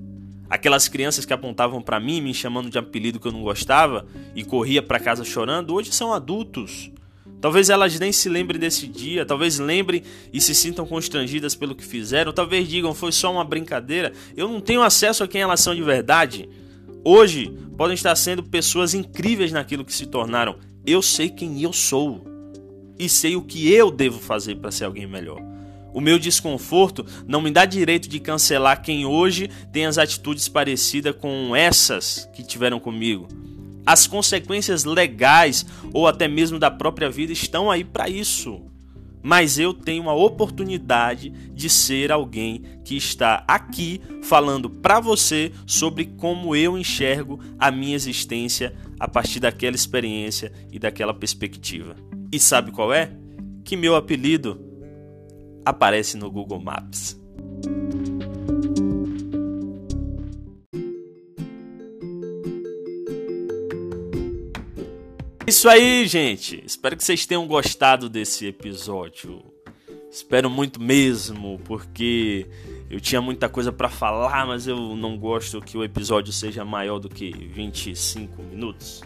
Aquelas 0.50 0.88
crianças 0.88 1.26
que 1.26 1.34
apontavam 1.34 1.82
para 1.82 2.00
mim, 2.00 2.22
me 2.22 2.34
chamando 2.34 2.70
de 2.70 2.78
apelido 2.78 3.20
que 3.20 3.28
eu 3.28 3.32
não 3.32 3.42
gostava 3.42 4.06
e 4.36 4.44
corria 4.44 4.84
para 4.84 5.00
casa 5.00 5.24
chorando, 5.24 5.74
hoje 5.74 5.92
são 5.92 6.14
adultos 6.14 6.92
Talvez 7.42 7.72
elas 7.72 8.00
nem 8.00 8.12
se 8.12 8.30
lembrem 8.30 8.60
desse 8.60 8.86
dia, 8.86 9.26
talvez 9.26 9.58
lembrem 9.58 10.04
e 10.32 10.40
se 10.40 10.54
sintam 10.54 10.86
constrangidas 10.86 11.56
pelo 11.56 11.74
que 11.74 11.84
fizeram, 11.84 12.32
talvez 12.32 12.68
digam 12.68 12.94
foi 12.94 13.12
só 13.12 13.32
uma 13.32 13.44
brincadeira. 13.44 14.14
Eu 14.38 14.48
não 14.48 14.62
tenho 14.62 14.84
acesso 14.84 15.24
a 15.24 15.28
quem 15.28 15.42
elas 15.42 15.60
são 15.60 15.74
de 15.74 15.82
verdade. 15.82 16.48
Hoje 17.04 17.52
podem 17.76 17.96
estar 17.96 18.16
sendo 18.16 18.44
pessoas 18.44 18.94
incríveis 18.94 19.52
naquilo 19.52 19.84
que 19.84 19.94
se 19.94 20.06
tornaram. 20.06 20.58
Eu 20.86 21.02
sei 21.02 21.30
quem 21.30 21.64
eu 21.64 21.74
sou 21.74 22.24
e 23.00 23.10
sei 23.10 23.36
o 23.36 23.42
que 23.42 23.74
eu 23.74 23.90
devo 23.90 24.20
fazer 24.20 24.58
para 24.58 24.70
ser 24.70 24.86
alguém 24.86 25.08
melhor. 25.08 25.42
O 25.94 26.00
meu 26.00 26.20
desconforto 26.20 27.06
não 27.28 27.42
me 27.42 27.50
dá 27.50 27.66
direito 27.66 28.08
de 28.08 28.20
cancelar 28.20 28.82
quem 28.84 29.06
hoje 29.06 29.50
tem 29.74 29.88
as 29.88 29.98
atitudes 29.98 30.48
parecidas 30.48 31.16
com 31.16 31.56
essas 31.56 32.30
que 32.34 32.44
tiveram 32.44 32.80
comigo. 32.80 33.28
As 33.86 34.08
consequências 34.08 34.84
legais 34.84 35.66
ou 35.94 36.08
até 36.08 36.28
mesmo 36.28 36.60
da 36.60 36.70
própria 36.70 37.10
vida 37.10 37.32
estão 37.32 37.70
aí 37.70 37.84
para 37.84 38.10
isso. 38.10 38.62
Mas 39.24 39.60
eu 39.60 39.74
tenho 39.74 40.10
a 40.10 40.16
oportunidade 40.16 41.30
de 41.30 41.70
ser 41.70 42.12
alguém 42.12 42.64
que 42.84 42.96
está 42.96 43.44
aqui 43.48 44.02
falando 44.24 44.70
para 44.70 45.00
você 45.00 45.52
sobre 45.66 46.06
como 46.06 46.56
eu 46.56 46.78
enxergo 46.78 47.40
a 47.60 47.70
minha 47.70 47.96
existência 47.96 48.74
a 49.00 49.08
partir 49.08 49.40
daquela 49.40 49.76
experiência 49.76 50.52
e 50.72 50.80
daquela 50.80 51.14
perspectiva. 51.14 51.96
E 52.32 52.40
sabe 52.40 52.72
qual 52.72 52.92
é? 52.92 53.12
Que 53.64 53.78
meu 53.78 53.96
apelido 53.96 54.60
aparece 55.64 56.18
no 56.18 56.32
Google 56.32 56.60
Maps. 56.60 57.20
Isso 65.52 65.68
aí, 65.68 66.08
gente. 66.08 66.64
Espero 66.66 66.96
que 66.96 67.04
vocês 67.04 67.26
tenham 67.26 67.46
gostado 67.46 68.08
desse 68.08 68.48
episódio. 68.48 69.44
Espero 70.10 70.50
muito 70.50 70.82
mesmo, 70.82 71.60
porque 71.66 72.48
eu 72.90 73.02
tinha 73.02 73.22
muita 73.22 73.50
coisa 73.50 73.70
para 73.70 73.90
falar, 73.90 74.48
mas 74.48 74.66
eu 74.66 74.96
não 74.96 75.18
gosto 75.18 75.60
que 75.60 75.78
o 75.78 75.84
episódio 75.84 76.32
seja 76.32 76.64
maior 76.64 77.00
do 77.00 77.10
que 77.10 77.32
25 77.50 78.42
minutos. 78.44 79.04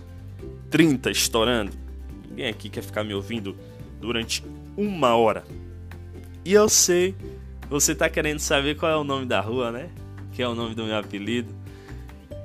30 0.69 1.10
estourando. 1.10 1.71
Ninguém 2.29 2.47
aqui 2.47 2.69
quer 2.69 2.84
ficar 2.84 3.03
me 3.03 3.15
ouvindo 3.15 3.58
durante 3.99 4.45
uma 4.77 5.15
hora. 5.15 5.43
E 6.45 6.53
eu 6.53 6.69
sei, 6.69 7.15
você 7.67 7.95
tá 7.95 8.08
querendo 8.08 8.38
saber 8.38 8.77
qual 8.77 8.91
é 8.91 8.95
o 8.95 9.03
nome 9.03 9.25
da 9.25 9.41
rua, 9.41 9.71
né? 9.71 9.89
Que 10.31 10.43
é 10.43 10.47
o 10.47 10.53
nome 10.53 10.75
do 10.75 10.84
meu 10.84 10.95
apelido. 10.95 11.51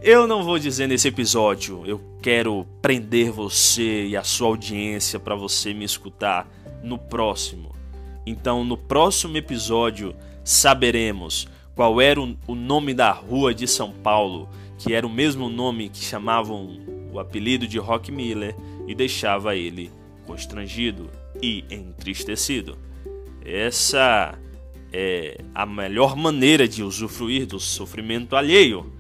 Eu 0.03 0.27
não 0.27 0.43
vou 0.43 0.59
dizer 0.59 0.87
nesse 0.87 1.09
episódio, 1.09 1.83
eu 1.85 2.01
quero 2.23 2.67
prender 2.81 3.31
você 3.31 4.07
e 4.07 4.17
a 4.17 4.25
sua 4.25 4.49
audiência 4.49 5.21
para 5.21 5.35
você 5.35 5.75
me 5.75 5.85
escutar 5.85 6.49
no 6.83 6.97
próximo. 6.97 7.75
Então, 8.25 8.65
no 8.65 8.79
próximo 8.79 9.37
episódio, 9.37 10.17
saberemos 10.43 11.47
qual 11.75 12.01
era 12.01 12.19
o 12.19 12.55
nome 12.55 12.95
da 12.95 13.13
rua 13.13 13.53
de 13.53 13.69
São 13.69 13.93
Paulo, 13.93 14.49
que 14.79 14.95
era 14.95 15.07
o 15.07 15.11
mesmo 15.11 15.51
nome 15.51 15.91
que 15.91 16.03
chamavam 16.03 16.81
o 17.13 17.21
apelido 17.21 17.69
de 17.69 17.79
Rock 17.79 18.11
Miller 18.11 18.57
e 18.89 18.95
deixava 18.95 19.55
ele 19.55 19.91
constrangido 20.27 21.11
e 21.43 21.63
entristecido. 21.71 22.79
Essa 23.45 24.39
é 24.91 25.43
a 25.55 25.67
melhor 25.67 26.17
maneira 26.17 26.67
de 26.67 26.83
usufruir 26.83 27.47
do 27.47 27.61
sofrimento 27.61 28.35
alheio 28.35 28.99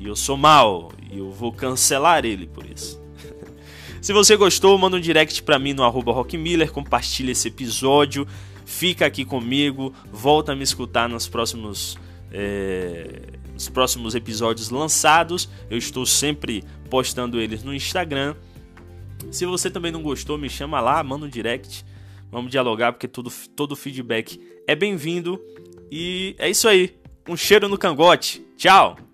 e 0.00 0.06
eu 0.06 0.14
sou 0.14 0.36
mal 0.36 0.92
e 1.10 1.18
eu 1.18 1.30
vou 1.32 1.52
cancelar 1.52 2.24
ele 2.24 2.46
por 2.46 2.64
isso. 2.64 3.02
Se 4.00 4.12
você 4.12 4.36
gostou, 4.36 4.78
manda 4.78 4.96
um 4.96 5.00
direct 5.00 5.42
pra 5.42 5.58
mim 5.58 5.74
no 5.74 5.82
arroba 5.82 6.12
rockmiller, 6.12 6.70
compartilha 6.70 7.32
esse 7.32 7.48
episódio, 7.48 8.26
fica 8.64 9.06
aqui 9.06 9.24
comigo, 9.24 9.92
volta 10.12 10.52
a 10.52 10.56
me 10.56 10.62
escutar 10.62 11.08
nos 11.08 11.26
próximos, 11.26 11.98
é, 12.30 13.22
nos 13.52 13.68
próximos 13.68 14.14
episódios 14.14 14.70
lançados. 14.70 15.48
Eu 15.68 15.76
estou 15.76 16.06
sempre 16.06 16.62
postando 16.88 17.40
eles 17.40 17.64
no 17.64 17.74
Instagram. 17.74 18.36
Se 19.32 19.44
você 19.46 19.68
também 19.68 19.90
não 19.90 20.00
gostou, 20.00 20.38
me 20.38 20.48
chama 20.48 20.80
lá, 20.80 21.02
manda 21.02 21.26
um 21.26 21.28
direct. 21.28 21.84
Vamos 22.30 22.52
dialogar, 22.52 22.92
porque 22.92 23.08
todo, 23.08 23.32
todo 23.56 23.74
feedback 23.74 24.40
é 24.66 24.76
bem-vindo. 24.76 25.42
E 25.90 26.36
é 26.38 26.48
isso 26.48 26.68
aí. 26.68 26.94
Um 27.28 27.36
cheiro 27.36 27.68
no 27.68 27.76
cangote. 27.76 28.46
Tchau! 28.56 29.07